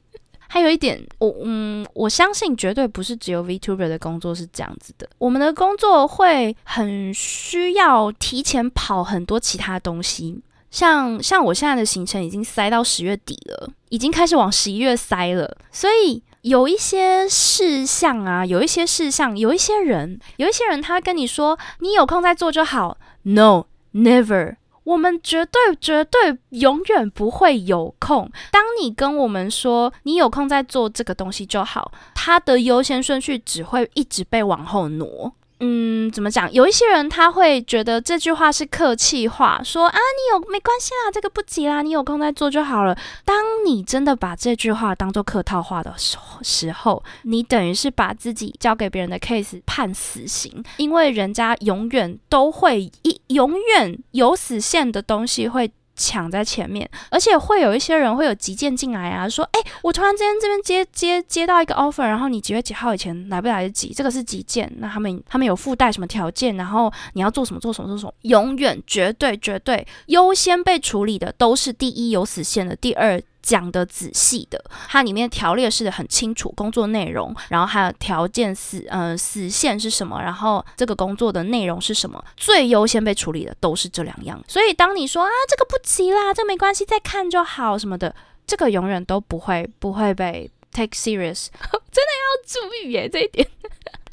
[0.55, 5.11] 还有一点，我嗯，我相信绝对不是只有 Vtuber 的工作是这样子的。
[5.18, 10.40] 我们的工作会很需要提前跑很多其他东西，
[10.70, 15.57] 像像我现在的行程已经塞到十月底了，已经开始往十一月塞了。
[15.72, 22.96] 所以有一些事项啊，有一些事项，有一些人，有一些人他跟你说，你有空再做就好。
[23.22, 24.55] No，never。
[24.85, 28.30] 我们绝对绝对永远不会有空。
[28.51, 35.32] 当你跟我们说你有空在做这个东西就好，它的优先顺序只会一直被往后挪。
[35.66, 36.52] 嗯，怎么讲？
[36.52, 42.94] 有一些人他会觉得这句话是客气话，说啊，你有没关系啦，这个不急啦，你有空再做就好了。
[43.24, 55.70] 当你真的把这句话当做客套话的时时候，你等于是把自己交给别人的 case 判死刑，因为人家永远都会一永远有死线的东西会。
[55.97, 63.92] 抢在前面，而且会有一些人会有急件进来啊，说：“哎，我突然之间这边接接接到一个 offer，然后你几月几号以前来不来得及？
[63.95, 66.57] 这个是急件，那他们他们有附带什么条件？
[66.57, 68.12] 然后你要做什么做什么做什么？
[68.22, 84.42] 永远绝对绝对优先被处理的都是第一有死线的，第二。”讲的仔细的，它里面条列式的很清楚，工作内容，然后还有条件死呃死线是什么，然后这个工作的内容是什么，最优先被处理的都是这两样。
[84.49, 88.14] 所以当你说啊这个不急啦，这没关系，再看就好什么的，
[88.47, 91.49] 这个永远都不会不会被 take serious，
[91.92, 93.47] 真的要注意耶这一点。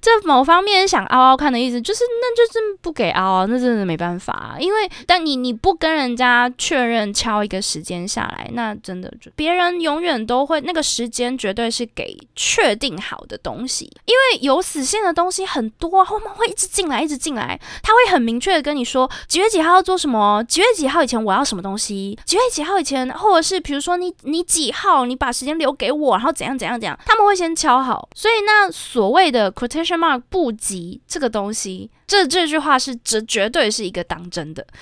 [0.01, 4.55] 这某方面想凹凹看的意思，就是那就是不给凹啊，那真的没办法。
[4.59, 13.85] 因为但你你不跟人家确认敲一个时间下来，那真的就别人永远都会那个时间绝对是给确定好的东西。
[14.05, 28.09] 因为有死线的东西很多，后面会一直进来，一直进来，他会很明确的跟你说几月几号要做什么，几月几号以前我要什么东西，几月几号以前，或者是比如说你你几号你把时间留给我，然后怎样怎样怎样，他们会先敲好。
[28.15, 29.90] 所以那所谓的 quotation。
[30.29, 34.65] 不急这个东西，这这句话是这绝对是一个当真的。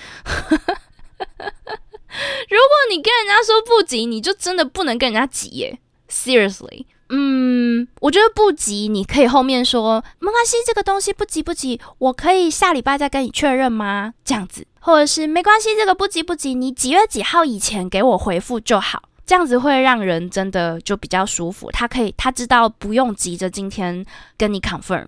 [2.48, 5.78] 如果你跟人家说不急，你就真的不能跟人家急耶。
[6.10, 14.14] Seriously，嗯，我觉得不急，你可以后面说没关系，这个东西不急不急，我可以下礼拜再跟你确认吗？
[14.24, 19.04] 这样子，或者是没关系，这个不急不急，你几月几号以前给我回复就好。
[19.30, 24.04] 这样子会让人真的就比较舒服，他可以他知道不用急着今天
[24.36, 25.06] 跟你 confirm。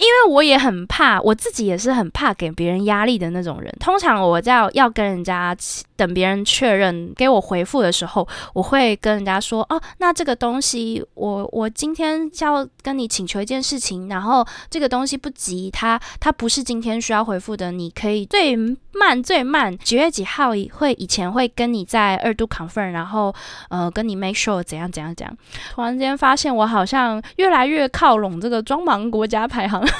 [0.00, 3.70] 因为我也很怕，我自己也是很怕给别人压力的那种人。
[3.78, 5.54] 通常我在要跟人家
[5.94, 18.56] 等别人确认给我回复的时候，我会跟人家说：“哦，那这个东西，我我今天要跟你请求一件事情，然后这个东西不急，它它不是今天需要回复的，你可以最
[18.92, 23.34] 慢最慢几月几号会以前会跟你在二度 confirm，然后
[23.68, 25.36] 呃跟你 make sure 怎样怎样怎样。
[25.74, 29.84] 突然间发现我好像越来越靠拢这个装忙国家排行。”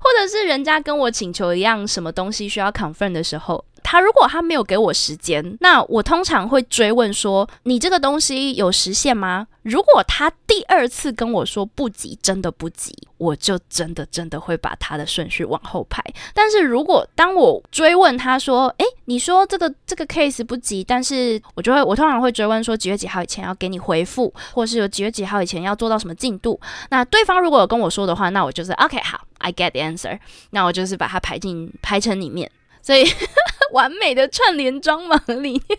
[0.00, 3.64] 或者是人家跟我请求一样什么东西需要 confirm 的时候。
[3.82, 16.00] 他如果他没有给我时间，那我通常会追问说：“你这个东西有实现吗？”如果他第二次跟我说不急，真的不急，我就真的真的会把他的顺序往后排。
[16.32, 26.60] 但是如果当我追问他说：“诶，你说这个这个 case 不急，但是我就会我通常会追问说几月几号以前要给你回复，或是有几月几号以前要做到什么进度。
[26.90, 30.16] 那对方如果有跟我说的话，那我就是 OK 好，I get the answer。
[30.50, 32.48] 那我就是把它排进排成里面。
[32.82, 33.04] 所以，
[33.74, 35.74] 完美的串联装忙里， 其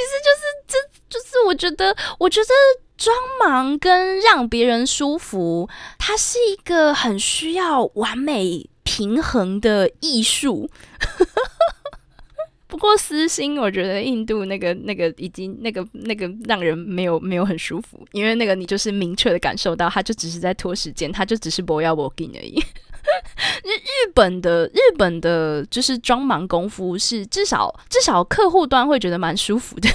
[0.00, 0.76] 实就是这
[1.08, 2.48] 就是我觉得，我觉得
[2.96, 10.68] 装忙跟让别人舒服，它是一个很需要完美平衡的艺术。
[12.68, 22.62] 不过私心，我觉得印度那个那个已经那个那个让人没有没有很舒服，因为那个你就是明确的感受到，他就只是在拖时间，他就只是不要 working 而已。
[23.64, 29.88] 日日本的日本的就是装忙功夫是至少至少客户端会觉得蛮舒服的。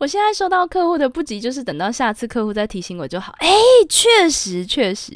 [0.00, 3.34] 我现在收到客户的不急，就是等到下次客户再提醒我就好。
[3.38, 3.48] 哎，
[3.86, 5.12] 确实确实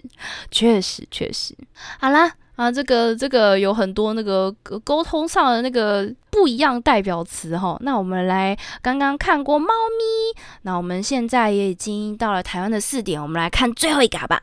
[0.50, 1.56] 确实确实，
[1.98, 2.34] 好啦。
[2.56, 4.48] 啊，这个这个有很多那个
[4.84, 7.76] 沟通上的那个不一样代表词哈。
[7.80, 14.40] 那我们来刚刚看过猫咪，那我们现在也已经到了台湾的四点，我们来看最后一个吧。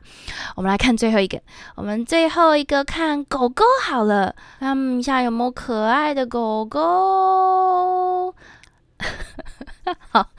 [0.58, 1.40] 我们来看最后一个，
[1.76, 8.36] 我们最后一个看狗狗好了，看一下有没有可爱的狗狗。
[10.10, 10.30] 好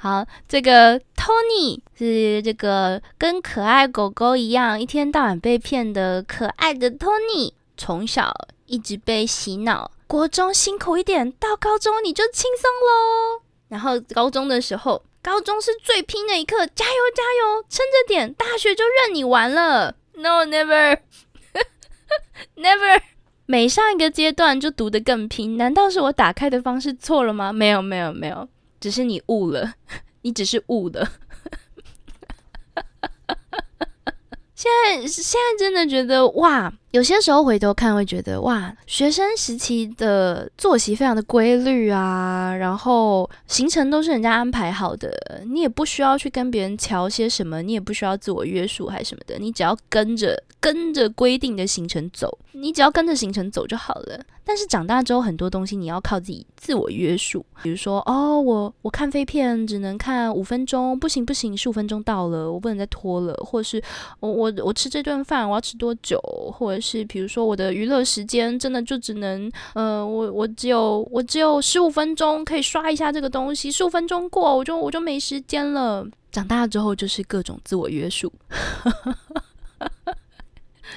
[0.00, 8.34] 好，这个 Tony 是这个跟可爱狗狗一样，一天到晚被骗的可爱的 Tony，从小
[8.66, 13.42] 一直被洗脑，国中辛苦一点，到高中你就轻松喽。
[13.68, 19.94] 然后高中的时候，高中是最拼的一刻，加油加油，撑着点，大学就任你玩了。
[20.14, 23.02] No，never，never。
[23.50, 27.50] 每上一个阶段就读得更拼，难道是我打开的方式错了吗？
[27.50, 28.46] 没有没有没有，
[28.78, 29.72] 只是你悟了，
[30.20, 31.08] 你只是悟了。
[34.54, 54.20] 现在现在真的觉得哇，有些时候回头看会觉得哇，学生时期的作息非常的规律啊，然后行程都是人家安排好的，你也不需要去跟别人瞧些什么，你也不需要自我约束还是什么的，你只要跟着跟着规定的行程走，你只要跟着行程走就好了。
[54.42, 57.44] 但是长大之后，很多东西你要靠自己自我约束。
[57.62, 63.34] 比如说，哦，我我看飞片只能看五分钟，不行不行，十五分钟到了，我不能再拖了。
[63.44, 63.82] 或者是
[64.20, 66.18] 我我我吃这顿饭我要吃多久？
[66.50, 76.06] 或者是比如说我的娱乐时间真的就只能，呃，我我只有我只有十五分钟可以刷一下这个东西，十五分钟过我就我就没时间了。
[76.30, 78.32] 长大之后就是各种自我约束。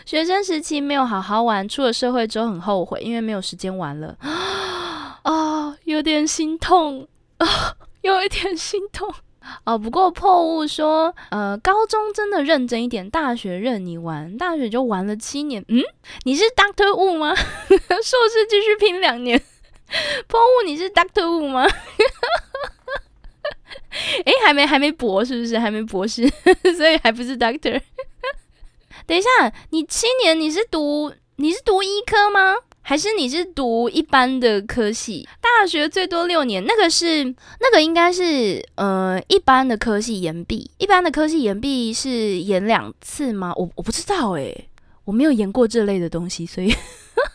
[0.06, 4.18] 学生时期没有好好玩，出了社会之后很后悔，因为没有时间玩了。
[5.24, 7.08] 啊，有点心痛
[7.38, 7.48] 啊，
[8.02, 9.14] 有一点心痛
[9.66, 9.78] 哦。
[9.78, 15.64] 不过破物说，呃，高中真的认真一点，大学任你玩，大学就玩了七年。
[15.68, 15.82] 嗯，
[16.24, 17.36] 你是 Doctor Wu 吗？
[17.36, 19.42] 硕士继续拼两年。
[20.28, 21.68] 破物，你是 Doctor Wu 吗？
[24.26, 25.60] 哎，还没还没博是不是？
[25.60, 26.28] 还没博士，
[26.78, 27.82] 所以还不是 Doctor。
[29.06, 29.30] 等一下，
[29.72, 32.56] 你七年你是读你是读医科吗？
[32.82, 35.28] 还是你是读一般的科系？
[35.40, 43.54] 大学最多六年，那个是那个应该是呃一般的科系延毕，一般的科系延毕是延两次吗？
[43.56, 44.68] 我我不知道诶，
[45.06, 46.74] 我没有延过这类的东西，所以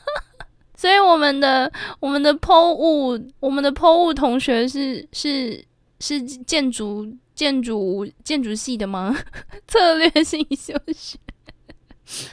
[0.76, 5.64] 所以我们的我们的剖物我们的剖物同学是是
[6.00, 9.16] 是建筑建筑建筑系的吗？
[9.68, 11.18] 策略性休息。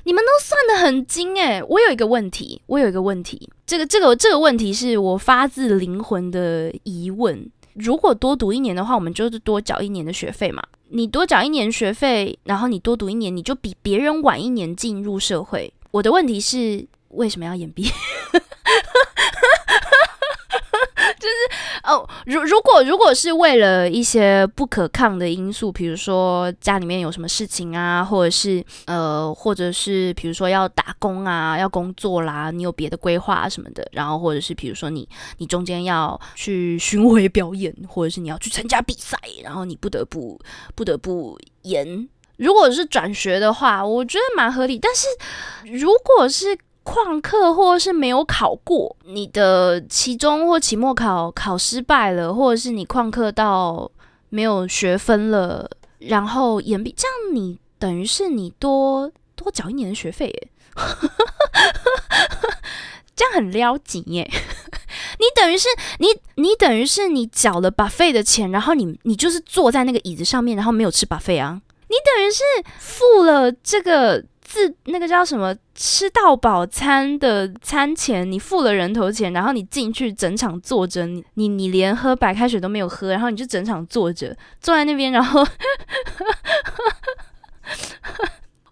[0.03, 7.49] 你们都算的很精诶，我有一个问题，我有一个问题，这个这个这个问题是我发自灵魂的疑问。
[7.73, 10.61] 如果多读一年的话，我们就是多缴一年的学费嘛？
[10.89, 15.73] 你多缴一年学费，然后你多读一年，你就比别人晚一年进入社会。
[15.89, 17.83] 我的问题是，为什么要延毕？
[21.19, 21.35] 就是
[21.83, 35.07] 哦，如如果如果是为了一些不可抗的因素，比如说家里面有什么事情啊，或者是呃，或者是比如说要打工啊，要工作啦，你有别的规划什么的，然后或者是比如说你
[35.39, 40.39] 你中间要去巡回表演，或者是你要去参加比赛，然后你不得不
[40.75, 42.07] 不得不延。
[42.37, 44.79] 如果是转学的话，我觉得蛮合理。
[44.79, 45.05] 但是
[45.71, 53.89] 如果是旷课或者是没有考过，你的期中或期末考考失败了，或者是你旷课到
[54.29, 55.69] 没有学分了，
[55.99, 60.47] 然后延毕，这样你等于是你多多缴一年的学费耶，
[63.15, 64.29] 这样很撩紧耶，
[65.19, 65.69] 你等于是
[65.99, 72.43] 你你等于是你缴了把费的钱，然后你你就是坐在那个椅子上面，然后没有吃把费啊，你等于是
[72.77, 74.25] 付了这个。
[74.53, 85.39] 自那个叫什么吃到饱餐的餐钱，你付了人头钱，然后你进去整场坐着，你你你连喝白开水都没有喝，然后你就整场坐着坐在那边，然后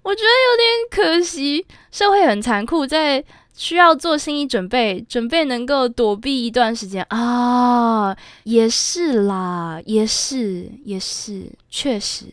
[0.03, 3.25] 我觉得有点可惜，社会很残酷，在
[3.61, 12.25] 需要做心理准备，准备能够躲避一段时间啊，也是啦，也是，也是，确实，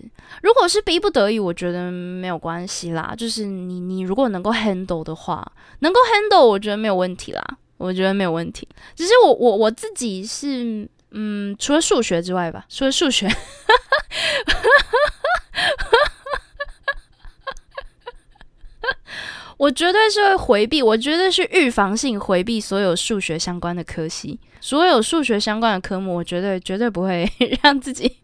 [0.43, 3.13] 如果是逼不得已，我觉得没有关系啦。
[3.15, 5.47] 就是你，你如果能够 handle 的话，
[5.81, 7.45] 能够 handle，我觉得没有问题啦，
[7.77, 8.67] 我觉得没有问题。
[8.97, 13.29] 只是我，我我自己是，嗯，除了数学之外吧，除了数学。
[13.29, 14.63] 哈哈哈
[15.53, 16.13] 哈哈
[19.59, 27.31] 我绝对是会回避，我绝对是预防性回避所有数学相关的科系，所有数学相关的科目，我绝对绝对不会
[27.63, 28.19] 让自己。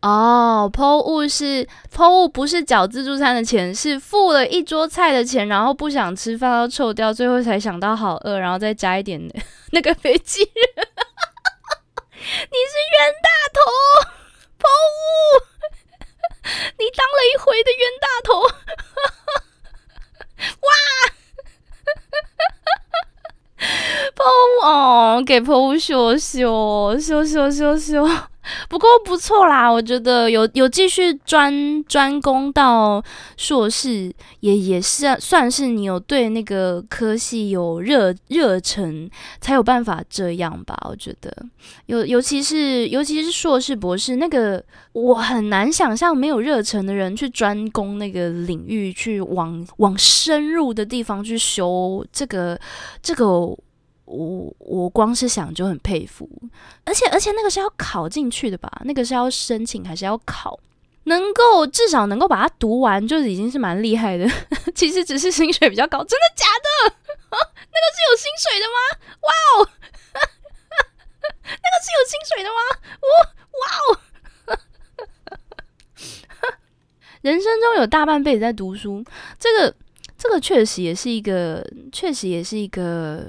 [0.00, 9.20] 哦，抛物是抛物，不是缴自助餐的钱，是付了一桌菜的钱，然后不想吃饭要臭掉，最后才想到好饿，然后再加一点
[9.70, 10.48] 那个飞机人。
[12.24, 13.60] 你是冤大头，
[14.58, 15.51] 抛物。
[16.78, 18.40] 你当了一回的冤大头，
[20.62, 20.68] 哇！
[24.14, 24.24] 抛
[24.66, 28.04] 哦，给抛羞羞羞羞羞羞。
[28.68, 33.02] 不过不错啦，我觉得有有继续专专攻到
[33.36, 39.08] 硕士，也也是算是你有对那个科系有热热忱，
[39.40, 40.76] 才有办法这样吧。
[40.88, 41.32] 我觉得，
[41.86, 44.62] 尤尤其是尤其是硕士博士那个，
[44.92, 52.58] 我很难想象没有热忱的人去专攻那个领域，去往往深入的地方去修这个
[53.00, 53.56] 这个。
[54.12, 56.28] 我我光是想就很佩服，
[56.84, 58.70] 而且而且那个是要考进去的吧？
[58.84, 60.60] 那个是要申请还是要考？
[61.04, 64.28] 能够至少能够把它读完，就已经是蛮厉害的。
[64.76, 66.94] 其实只是薪水比较高，真的假的？
[67.32, 68.78] 那个是有薪水的吗？
[69.22, 69.66] 哇哦，
[71.42, 72.60] 那个是有薪水的吗？
[73.02, 73.10] 哇
[73.58, 73.98] 哇哦，
[77.22, 79.02] 人生中有大半辈子在读书，
[79.38, 79.74] 这个。
[80.18, 83.28] 这个确实也是一个，确实也是一个，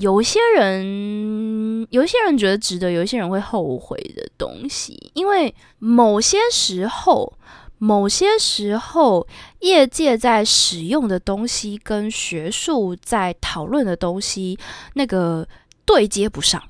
[0.00, 5.10] 有些人，有些人觉得值得，有些人会后悔的东西。
[5.14, 7.32] 因为某些时候，
[7.78, 9.26] 某些时候，
[9.60, 14.58] 业界在使用的东西跟学术在讨论的东西，
[14.94, 15.46] 那个
[15.84, 16.62] 对接不上。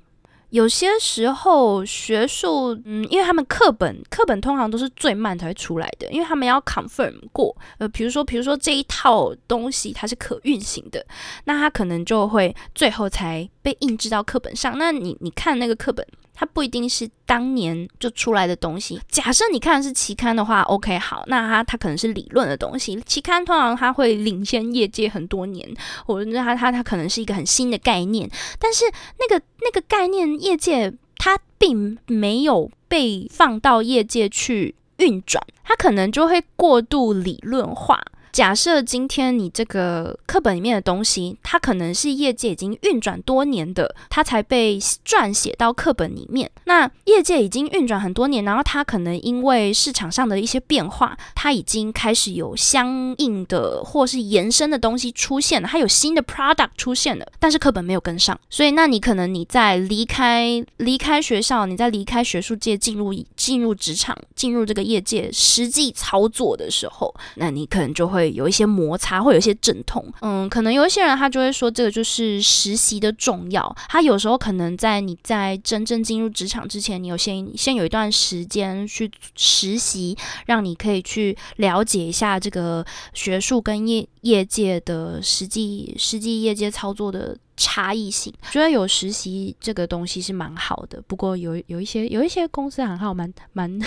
[0.52, 11.02] 有些时候，学术，嗯，因为他们课本课本通常都是最慢才会出来的，因为他们要 confirm 过，呃，比如说，比如说这一套东西它是可运行的，
[11.44, 14.76] 那它可能就会最后才被印制到课本上。
[14.76, 16.06] 那你你看那个课本。
[16.34, 18.98] 它不一定是当年就出来的东西。
[19.06, 22.98] 假设你看的是期刊的话，OK，好，那它它可能是理论的东西。
[23.02, 25.68] 期刊通常它会领先业界很多年，
[26.06, 28.28] 或者它它它可能是一个很新的概念。
[28.58, 28.86] 但是
[29.20, 38.02] 那个那个概念，业界它并没有被放到业界去运转，它可能就会过度理论化。
[38.32, 46.50] 假设今天你这个课本里面的东西，它可能是业界已经运转多年的，它才被撰写到课本里面。
[46.64, 58.40] 那业界已经运转很多年，然后它可能因为市场上的一些变化，它已经开始有相应的或是延伸的东西出现了，它有新的 product 出现了，但是课本没有跟上。
[58.48, 68.21] 所以，那你可能你在离开离开学校，你在离开学术界，进入进入职场，进入这个业界实际操作的时候，那你可能就会。
[68.22, 73.74] 会有一些摩擦，会有一些阵痛，嗯，可能有一些人他就会说，这个就是实习的重要。
[73.88, 80.16] 他有时候可能在你在真正进入职场之前，你有先先有一段时间去实习，
[80.46, 88.32] 让你可以去了解一下这个学术跟业业界的实际实际业界操作的差异性。
[88.50, 93.80] 觉得有实习这个东西是蛮好的，不过有有一些有一些公司很好，蛮蛮。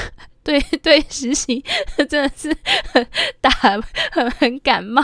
[0.46, 1.62] 对 对，实习
[2.08, 2.56] 真的是
[2.94, 3.06] 很
[3.42, 3.50] 打
[4.12, 5.04] 很很感冒。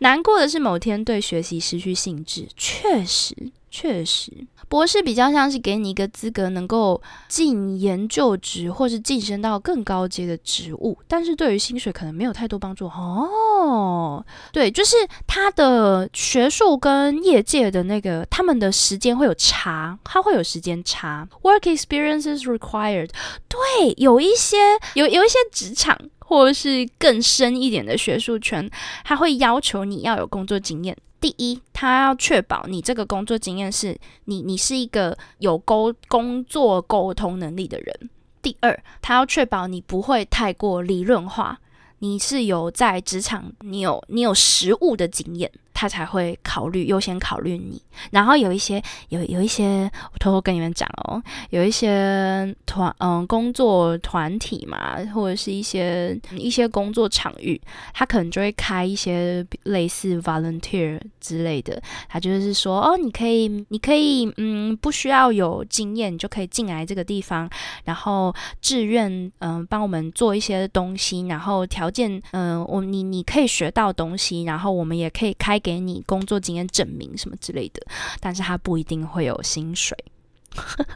[0.00, 3.36] 难过的是，某天对学习失去兴致，确实
[3.70, 4.32] 确实。
[4.72, 6.98] 博士比较像是给你一个资格，能够
[7.28, 14.24] 进研究职或是晋升到更高阶的职务，但是对于薪水可能没有太多帮助哦。
[14.50, 14.96] 对，就是
[15.26, 21.28] 他的学术跟业界的那个他们的时间会有差，他会有时间差。
[21.42, 23.10] Work experiences required。
[23.48, 24.56] 对，有一些
[24.94, 28.70] 有有一些职场或是更深一点的学术圈，
[29.04, 30.96] 他会要求你要有工作经验。
[31.22, 38.10] 第一，他要确保你这个工作经验是你，你是一个有沟工作沟通能力的人。
[38.42, 41.60] 第二，他要确保你不会太过理论化，
[42.00, 45.48] 你是有在职场，你有你有实务的经验。
[45.82, 47.82] 他才会考虑优先考虑你。
[48.12, 51.20] 然后有一些有有一些，我偷偷跟你们讲哦，
[51.50, 57.60] 有一些团嗯工作团体嘛，或者是一些一些工作场域，
[57.92, 67.50] 他可能就会开一些类似 volunteer 之类的，他就是说哦，你可以你可以嗯不需要有经验，你就可以进来这个地方，
[67.82, 77.82] 然后志愿嗯帮我们做一些东西，然后条件嗯我你你可以学到东西，然后我们也可以开给给你工作经验证明什么之类的。
[78.20, 79.96] 但是他不一定会有薪水，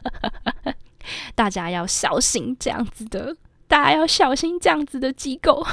[1.35, 3.35] 大家要小心这样子的，
[3.67, 5.65] 大家要小心这样子的机构，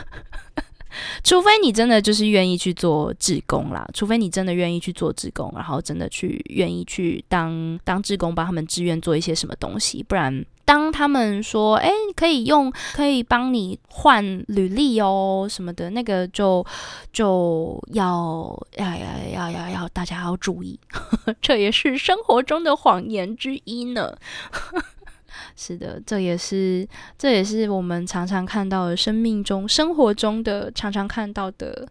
[1.22, 10.44] 除非你真的就是愿意去做志工啦，除非你真的愿意去做志工，然后真的去愿意去当当志工，帮他们志愿做一些什么东西，不然。
[10.65, 16.65] 当他们说，哎，可以用，可以帮你换履历哦，什么的，那个就
[17.12, 20.79] 就要要要要要要大家要注意，
[21.43, 24.17] 这也是生活中的谎言之一呢。
[25.57, 26.89] 是的，这也是
[27.19, 31.87] 这也是我们常常看到的生命中、生活中的常常看到的，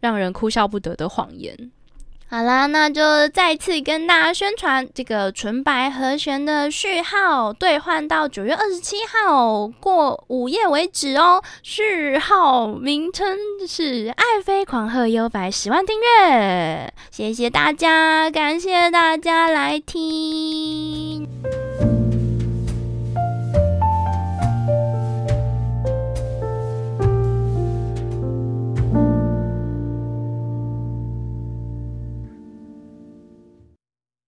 [0.00, 1.70] 让人哭笑不得的谎言。
[2.26, 11.40] 好啦，那就再次跟大家宣传，这个纯白和弦的序号兑换到九月二十七号过午夜为止哦。
[11.62, 13.36] 序号名称
[13.68, 21.28] 是“爱妃狂鹤优白十万订阅”，谢谢大家，感谢大家来听。